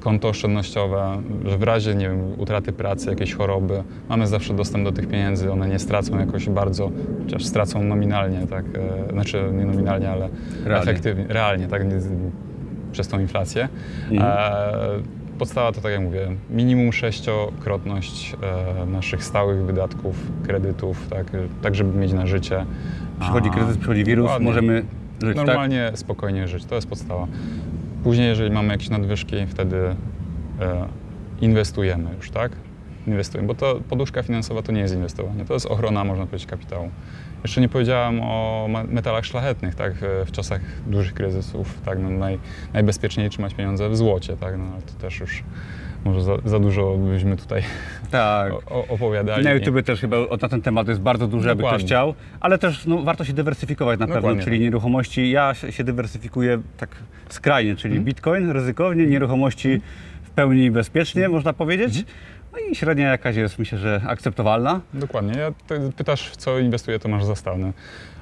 [0.01, 4.93] konto oszczędnościowe, że w razie nie wiem, utraty pracy, jakiejś choroby, mamy zawsze dostęp do
[4.93, 6.91] tych pieniędzy, one nie stracą jakoś bardzo,
[7.25, 8.65] chociaż stracą nominalnie, tak,
[9.09, 10.29] e, znaczy nie nominalnie, ale
[10.65, 10.91] Realnie.
[10.91, 12.01] efektywnie, realnie, tak, nie,
[12.93, 13.69] przez tą inflację.
[14.11, 14.33] Mhm.
[14.33, 18.37] E, podstawa to, tak jak mówię, minimum sześciokrotność
[18.83, 20.17] e, naszych stałych wydatków,
[20.47, 21.27] kredytów, tak,
[21.63, 22.67] tak żeby mieć na życie.
[23.21, 24.47] Przychodzi kryzys, przychodzi wirus, dokładnie.
[24.47, 24.85] możemy
[25.23, 25.47] żyć, tak?
[25.47, 27.27] Normalnie, spokojnie żyć, to jest podstawa.
[28.03, 29.95] Później, jeżeli mamy jakieś nadwyżki, wtedy e,
[31.41, 32.53] inwestujemy już, tak?
[33.07, 36.91] Inwestujemy, bo to poduszka finansowa to nie jest inwestowanie, to jest ochrona, można powiedzieć, kapitału.
[37.43, 39.93] Jeszcze nie powiedziałem o metalach szlachetnych, tak?
[40.03, 41.99] E, W czasach dużych kryzysów, tak?
[41.99, 42.39] No, naj,
[42.73, 44.59] najbezpieczniej trzymać pieniądze w złocie, tak?
[44.59, 45.43] No, to też już
[46.05, 47.63] może za, za dużo byśmy tutaj
[48.11, 48.53] Tak.
[48.53, 49.45] o, opowiadali.
[49.45, 51.87] Na YouTube też chyba na ten temat jest bardzo duży, aby ktoś Dokładnie.
[51.87, 54.63] chciał, ale też no, warto się dywersyfikować na pewno, Dokładnie czyli tak.
[54.63, 55.31] nieruchomości.
[55.31, 56.89] Ja się dywersyfikuję tak
[57.29, 58.05] skrajnie, czyli Mhm.
[58.05, 59.81] bitcoin ryzykownie, nieruchomości
[60.23, 61.89] w pełni bezpiecznie, można powiedzieć.
[61.99, 62.07] Mhm.
[62.53, 64.81] No i średnia jakaś jest, myślę, że akceptowalna.
[64.95, 65.39] Dokładnie.
[65.41, 65.53] Ja
[65.97, 67.73] pytasz, w co inwestuję, to masz zastawne.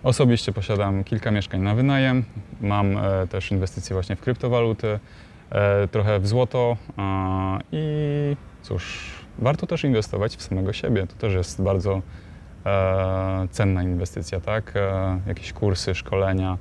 [0.02, 2.24] Osobiście posiadam kilka mieszkań na wynajem.
[2.60, 4.98] Mam e, też inwestycje właśnie w kryptowaluty,
[5.90, 7.02] trochę w złoto e,
[7.72, 7.82] i
[8.62, 11.06] cóż, warto też inwestować w samego siebie.
[11.06, 12.02] To też jest bardzo
[12.66, 14.72] e, cenna inwestycja, tak?
[14.76, 16.58] E, jakieś kursy, szkolenia,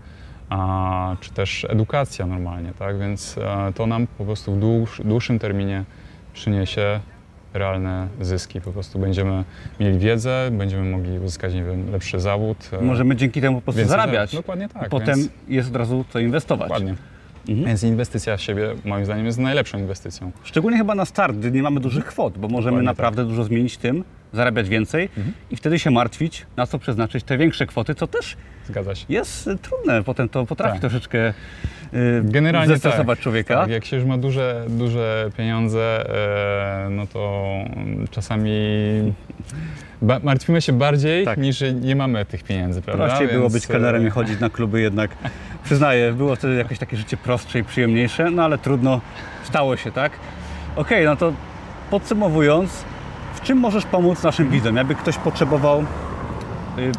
[1.19, 2.99] czy też edukacja normalnie, tak?
[2.99, 5.83] Więc e, to nam po prostu w dłuż, dłuższym terminie
[6.33, 6.99] przyniesie
[7.53, 8.61] realne zyski.
[8.61, 9.43] Po prostu będziemy
[9.79, 12.69] mieli wiedzę, będziemy mogli uzyskać, nie wiem, lepszy zawód.
[12.73, 14.31] e, Możemy dzięki temu po prostu zarabiać.
[14.31, 14.87] za- Dokładnie tak.
[14.87, 16.67] I potem Więc, jest od razu co inwestować.
[16.69, 16.95] dokładnie.
[17.49, 17.67] Mhm.
[17.67, 20.31] Więc inwestycja w siebie, moim zdaniem, jest najlepszą inwestycją.
[20.43, 23.77] Szczególnie chyba na start, gdy nie mamy dużych kwot, bo możemy Dokładnie naprawdę dużo zmienić
[23.77, 25.33] tym, zarabiać więcej Mhm.
[25.51, 28.37] i wtedy się martwić, na co przeznaczyć te większe kwoty, co też
[28.67, 29.05] Zgadza się.
[29.09, 30.03] jest y, trudne.
[30.03, 30.81] Potem to potrafi Tak.
[30.81, 31.33] troszeczkę y,
[32.23, 33.55] Generalnie zestresować tak, człowieka.
[33.55, 36.09] Tak, jak się już ma duże, duże pieniądze,
[36.85, 37.53] e, no to
[38.11, 38.51] czasami
[40.23, 41.37] martwimy się bardziej Tak.
[41.37, 43.05] niż nie mamy tych pieniędzy, prawda?
[43.07, 45.11] Prościej było Więc, być kelnerem i chodzić na kluby jednak.
[45.73, 49.01] Przyznaję, było wtedy jakoś takie życie prostsze i przyjemniejsze, no ale trudno,
[49.43, 50.11] stało się, tak?
[50.75, 51.33] Okej, no to
[51.89, 52.83] podsumowując,
[53.33, 54.75] w czym możesz pomóc naszym widzom?
[54.75, 56.91] Jakby ktoś potrzebował y,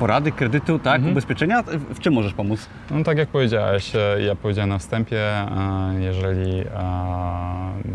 [0.00, 1.12] porady, kredytu, tak, Mhm.
[1.12, 2.66] ubezpieczenia, w- czym możesz pomóc?
[2.90, 5.46] No tak jak powiedziałeś, e, ja powiedziałem na wstępie, e,
[5.98, 6.64] jeżeli e,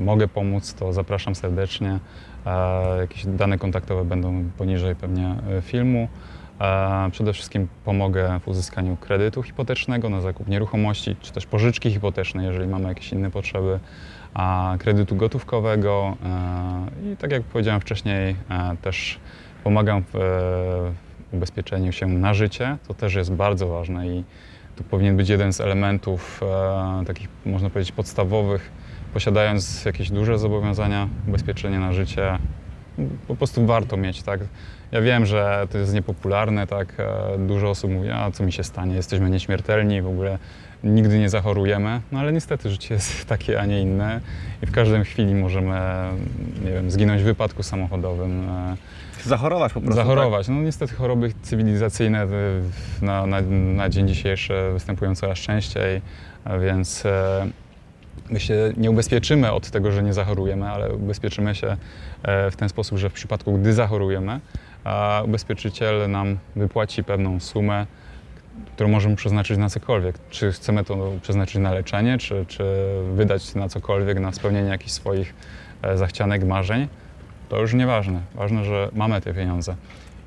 [0.05, 1.99] mogę pomóc, to zapraszam serdecznie.
[2.99, 6.07] Jakieś dane kontaktowe będą poniżej pewnie filmu.
[7.11, 12.67] Przede wszystkim pomogę w uzyskaniu kredytu hipotecznego na zakup nieruchomości, czy też pożyczki hipotecznej, jeżeli
[12.67, 13.79] mamy jakieś inne potrzeby,
[14.33, 16.17] a kredytu gotówkowego.
[17.05, 19.19] E, i tak jak powiedziałem wcześniej, e, też
[19.63, 24.23] pomagam w e, ubezpieczeniu się na życie, to też jest bardzo ważne i
[24.75, 26.41] to powinien być jeden z elementów
[27.07, 28.71] takich, można powiedzieć, podstawowych
[29.13, 32.37] posiadając jakieś duże zobowiązania, ubezpieczenie na życie,
[33.27, 34.39] po prostu warto mieć, tak?
[34.93, 36.93] Ja wiem, że to jest niepopularne, tak?
[36.99, 40.37] E, Dużo osób mówi, a co mi się stanie, jesteśmy nieśmiertelni, w ogóle
[40.83, 44.21] nigdy nie zachorujemy, no ale niestety życie jest takie, a nie inne
[44.63, 45.79] i w każdej chwili możemy,
[46.65, 48.77] nie wiem, zginąć w wypadku samochodowym, e,
[49.25, 49.97] Zachorować po prostu.
[49.97, 50.07] tak?
[50.07, 50.47] zachorować.
[50.47, 52.27] No niestety choroby cywilizacyjne y,
[53.01, 53.41] na, na,
[53.75, 56.01] na dzień dzisiejszy występują coraz częściej,
[56.61, 57.47] więc e,
[58.29, 61.77] my się nie ubezpieczymy od tego, że nie zachorujemy, ale ubezpieczymy się
[62.23, 64.39] e, w ten sposób, że w przypadku, gdy zachorujemy,
[64.83, 67.85] a ubezpieczyciel nam wypłaci pewną sumę,
[68.75, 70.15] którą możemy przeznaczyć na cokolwiek.
[70.29, 72.63] Czy chcemy to przeznaczyć na leczenie, czy, czy
[73.13, 75.33] wydać na cokolwiek, na spełnienie jakichś swoich
[75.81, 76.87] e, zachcianek, marzeń,
[77.49, 78.21] to już nieważne.
[78.35, 79.75] Ważne, że mamy te pieniądze.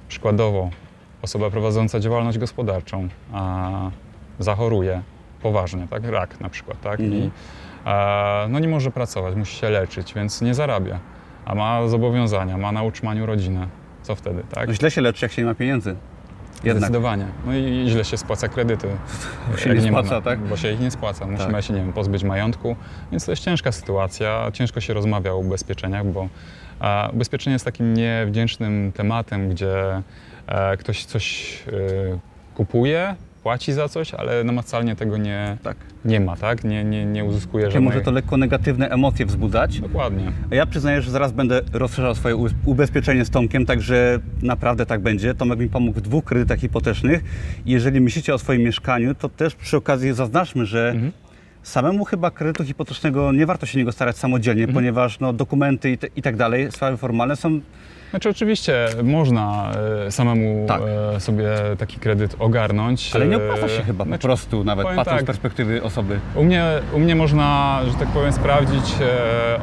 [0.09, 0.71] Przykładowo,
[1.23, 3.09] osoba prowadząca działalność gospodarczą
[4.39, 5.03] zachoruje
[5.43, 6.05] poważnie, tak?
[6.05, 7.01] rak na przykład, tak?
[7.01, 7.23] Mhm.
[7.23, 7.31] I
[7.85, 10.99] a, no nie może pracować, musi się leczyć, więc nie zarabia,
[11.45, 13.67] a ma zobowiązania, ma na utrzymaniu rodzinę.
[14.07, 14.69] Co wtedy, tak?
[14.69, 15.97] No źle się leczy, jak się nie ma pieniędzy.
[16.65, 16.77] Jednak.
[16.77, 17.27] Zdecydowanie.
[17.47, 18.89] No i źle się spłaca kredyty.
[19.59, 20.39] się jak nie ma- spłaca, tak?
[20.39, 21.27] Bo się ich nie spłaca.
[21.27, 21.65] Musimy Tak.
[21.65, 22.77] się, nie wiem, pozbyć majątku.
[23.13, 24.51] Więc to jest ciężka sytuacja.
[24.53, 26.29] Ciężko się rozmawia o ubezpieczeniach, bo
[26.81, 30.03] a, ubezpieczenie jest takim niewdzięcznym tematem, gdzie
[30.47, 31.73] e, ktoś coś e,
[32.55, 33.15] kupuje,
[33.47, 35.77] płaci za coś, ale namacalnie tego nie, Tak.
[36.05, 36.65] nie ma, tak?
[36.65, 37.89] Nie, nie, nie uzyskuje Takie żadnej...
[37.93, 39.81] może to lekko negatywne emocje wzbudzać.
[39.81, 40.33] Dokładnie.
[40.51, 45.35] Ja przyznaję, że zaraz będę rozszerzał swoje ubezpieczenie z Tomkiem, także naprawdę tak będzie.
[45.35, 47.25] Tomek mi pomógł w dwóch kredytach hipotecznych.
[47.67, 51.13] Jeżeli myślicie o swoim mieszkaniu, to też przy okazji zaznaczmy, że Mhm.
[51.63, 54.75] samemu chyba kredytu hipotecznego nie warto się niego starać samodzielnie, Mhm.
[54.75, 57.61] ponieważ no, dokumenty i, te, i tak dalej, sprawy formalne są
[58.11, 59.73] Znaczy oczywiście można
[60.07, 60.83] e, samemu Tak.
[61.17, 61.49] e, sobie
[61.79, 63.11] taki kredyt ogarnąć.
[63.15, 65.25] Ale nie e, opłaca się chyba po znaczy, prostu, nawet patrząc z tak.
[65.27, 66.21] perspektywy osoby.
[66.35, 68.95] U mnie, u mnie można, że tak powiem, sprawdzić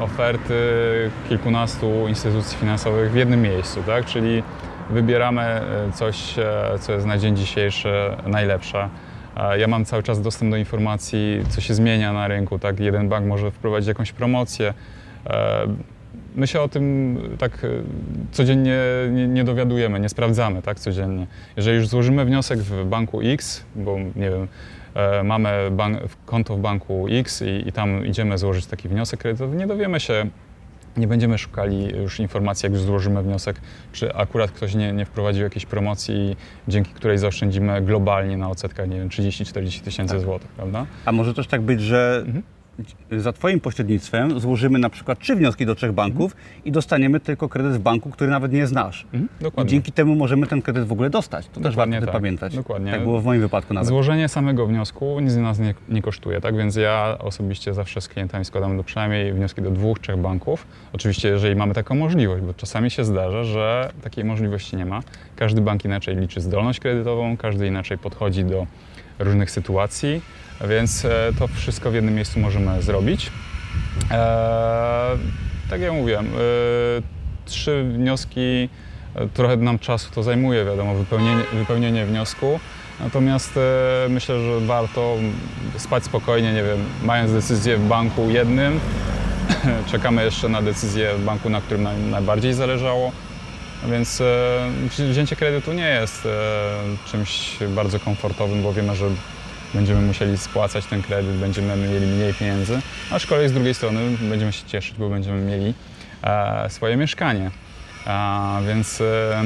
[0.00, 0.54] oferty
[1.28, 4.04] kilkunastu instytucji finansowych w jednym miejscu, tak?
[4.04, 4.42] Czyli
[4.90, 5.60] wybieramy
[5.94, 6.34] coś,
[6.80, 7.92] co jest na dzień dzisiejszy
[8.26, 8.88] najlepsze.
[9.58, 12.80] Ja mam cały czas dostęp do informacji, co się zmienia na rynku, tak?
[12.80, 14.74] Jeden bank może wprowadzić jakąś promocję.
[16.34, 17.68] E, My się o tym tak e,
[18.32, 18.78] codziennie
[19.10, 21.26] nie, nie dowiadujemy, nie sprawdzamy tak codziennie.
[21.56, 24.48] Jeżeli już złożymy wniosek w banku X, bo nie wiem,
[24.94, 29.56] e, mamy bank, konto w banku X i, i tam idziemy złożyć taki wniosek kredytowy,
[29.56, 30.26] nie dowiemy się,
[30.96, 33.60] nie będziemy szukali już informacji, jak już złożymy wniosek,
[33.92, 36.36] czy akurat ktoś nie, nie wprowadził jakiejś promocji,
[36.68, 40.86] dzięki której zaoszczędzimy globalnie na odsetkach, nie wiem, 30-40 tysięcy złotych, prawda?
[41.04, 42.42] A może też tak być, że Mhm.
[43.18, 47.72] Za Twoim pośrednictwem złożymy na przykład trzy wnioski do trzech banków i dostaniemy tylko kredyt
[47.72, 49.04] w banku, który nawet nie znasz.
[49.04, 49.70] Mhm, I dokładnie.
[49.70, 51.46] dzięki temu możemy ten kredyt w ogóle dostać.
[51.46, 52.20] To też Dokładnie warto tak.
[52.20, 52.56] pamiętać.
[52.56, 52.90] Dokładnie.
[52.92, 53.88] Tak było w moim wypadku nawet.
[53.88, 56.56] Złożenie samego wniosku nic nas nie, nie kosztuje, tak?
[56.56, 60.66] Więc ja osobiście zawsze z klientami składam do przynajmniej wnioski do dwóch, trzech banków.
[60.92, 65.00] Oczywiście, jeżeli mamy taką możliwość, bo czasami się zdarza, że takiej możliwości nie ma.
[65.36, 68.66] Każdy bank inaczej liczy zdolność kredytową, każdy inaczej podchodzi do
[69.18, 70.20] różnych sytuacji,
[70.60, 73.30] więc e, to wszystko w jednym miejscu możemy zrobić.
[74.10, 75.16] E,
[75.70, 76.30] tak jak mówiłem, e,
[77.46, 78.68] trzy wnioski,
[79.34, 82.60] trochę nam czasu to zajmuje, wiadomo, wypełnienie, wypełnienie wniosku.
[83.00, 83.58] Natomiast
[84.08, 85.16] myślę, że warto
[85.76, 88.80] spać spokojnie, nie wiem, mając decyzję w banku jednym,
[89.92, 93.12] czekamy jeszcze na decyzję w banku, na którym nam najbardziej zależało.
[93.90, 94.22] Więc
[94.88, 96.28] wzi- wzięcie kredytu nie jest
[97.06, 99.06] czymś bardzo komfortowym, bo wiemy, że
[99.74, 104.66] będziemy musieli spłacać ten kredyt, będziemy mieli mniej pieniędzy, aczkolwiek z drugiej strony będziemy się
[104.66, 105.74] cieszyć, bo będziemy mieli
[106.22, 107.50] e, swoje mieszkanie.
[108.06, 109.42] A, więc e,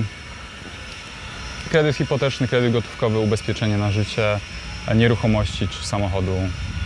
[1.71, 4.41] kredyt hipoteczny, kredyt gotówkowy, ubezpieczenie na życie,
[4.89, 6.37] e, nieruchomości czy samochodu,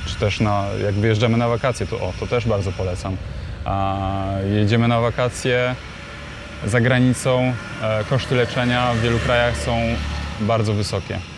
[0.06, 3.16] czy też na, jak wyjeżdżamy na wakacje, to, o, to też bardzo polecam.
[3.64, 5.74] A, jedziemy na wakacje
[6.66, 9.80] za granicą, e, koszty leczenia w wielu krajach są
[10.40, 11.31] bardzo wysokie.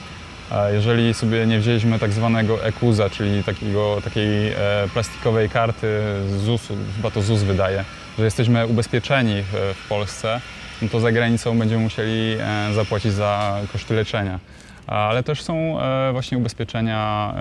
[0.72, 4.56] Jeżeli sobie nie wzięliśmy tak zwanego EKUZA, czyli takiego, takiej e,
[4.92, 6.00] plastikowej karty
[6.38, 7.84] ZUS-u, chyba to ZUS wydaje,
[8.18, 10.40] że jesteśmy ubezpieczeni w, Polsce,
[10.82, 14.38] no to za granicą będziemy musieli e, zapłacić za koszty leczenia.
[14.86, 17.34] Ale też są e, właśnie ubezpieczenia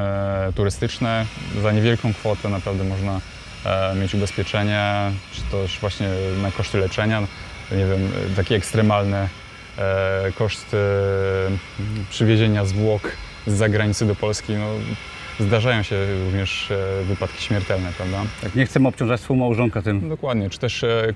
[0.55, 1.25] turystyczne.
[1.61, 3.19] Za niewielką kwotę naprawdę można
[3.95, 6.07] mieć ubezpieczenie, czy też właśnie
[6.41, 7.19] na koszty leczenia.
[7.71, 9.27] Nie wiem, takie ekstremalne
[9.77, 10.77] e, koszty
[12.09, 13.11] przywiezienia zwłok
[13.47, 14.53] z zagranicy do Polski.
[14.53, 14.65] No,
[15.45, 15.95] zdarzają się
[16.25, 18.21] również e, wypadki śmiertelne, prawda?
[18.41, 20.09] Tak, nie chcemy obciążać współmałżonka tym.
[20.09, 21.13] Dokładnie, czy też e,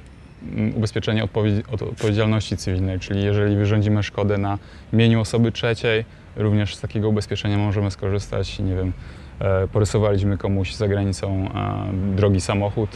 [0.76, 1.24] ubezpieczenie
[1.72, 4.58] od odpowiedzialności cywilnej, czyli jeżeli wyrządzimy szkodę na
[4.93, 6.05] mieniu osoby trzeciej,
[6.36, 8.93] również z takiego ubezpieczenia możemy skorzystać, nie wiem,
[9.39, 12.89] e, porysowaliśmy komuś za granicą e, drogi samochód,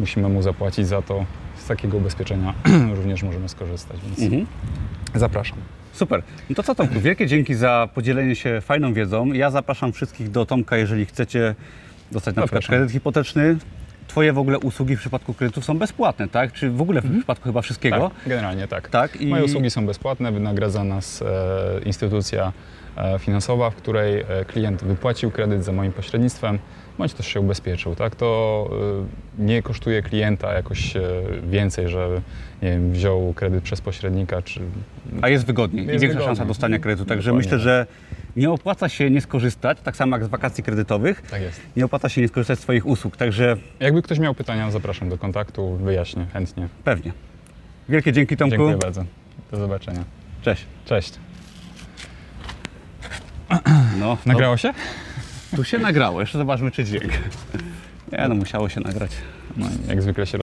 [0.00, 1.24] musimy mu zapłacić za to.
[1.56, 2.54] Z takiego ubezpieczenia
[2.96, 4.46] również możemy skorzystać, więc Mhm.
[5.18, 5.58] Zapraszam.
[5.92, 6.22] Super.
[6.50, 9.26] No to co Tomku, wielkie dzięki za podzielenie się fajną wiedzą.
[9.32, 11.54] Ja zapraszam wszystkich do Tomka, jeżeli chcecie
[12.12, 12.68] dostać na przykład Zapraszam.
[12.76, 13.56] kredyt hipoteczny.
[14.08, 16.52] Twoje w ogóle usługi w przypadku kredytów są bezpłatne, tak?
[16.52, 18.10] Czy w ogóle w przypadku chyba wszystkiego?
[18.14, 18.88] Tak, generalnie tak.
[18.88, 22.52] Tak, i- Moje usługi są bezpłatne, wynagradza nas e, instytucja
[22.96, 26.58] e, finansowa, w której e, klient wypłacił kredyt za moim pośrednictwem,
[26.98, 27.94] bądź też się ubezpieczył.
[27.94, 28.14] Tak?
[28.16, 28.70] To
[29.38, 31.02] e, nie kosztuje klienta jakoś e,
[31.42, 32.08] więcej, że
[32.62, 34.60] nie wiem, wziął kredyt przez pośrednika, czy
[35.22, 36.36] A jest wygodniej i Jest większa wygodniej.
[36.36, 37.04] szansa dostania kredytu.
[37.08, 37.60] Także Dokładnie myślę, tak.
[37.64, 37.86] że
[38.36, 41.60] nie opłaca się nie skorzystać, tak samo jak z wakacji kredytowych, tak jest.
[41.76, 43.16] nie opłaca się nie skorzystać z Twoich usług.
[43.16, 46.68] Także Jakby ktoś miał pytania, zapraszam do kontaktu, wyjaśnię chętnie.
[46.84, 47.12] pewnie.
[47.88, 48.50] Wielkie dzięki Tomku.
[48.56, 49.04] Dziękuję bardzo.
[49.50, 50.04] Do zobaczenia.
[50.42, 50.64] Cześć.
[50.84, 51.12] Cześć.
[53.98, 54.72] No, Nagrało się?
[55.56, 57.12] Tu się nagrało, jeszcze zobaczmy czy dźwięk.
[58.12, 59.10] Nie no, musiało się nagrać.
[59.56, 60.38] No, jak zwykle się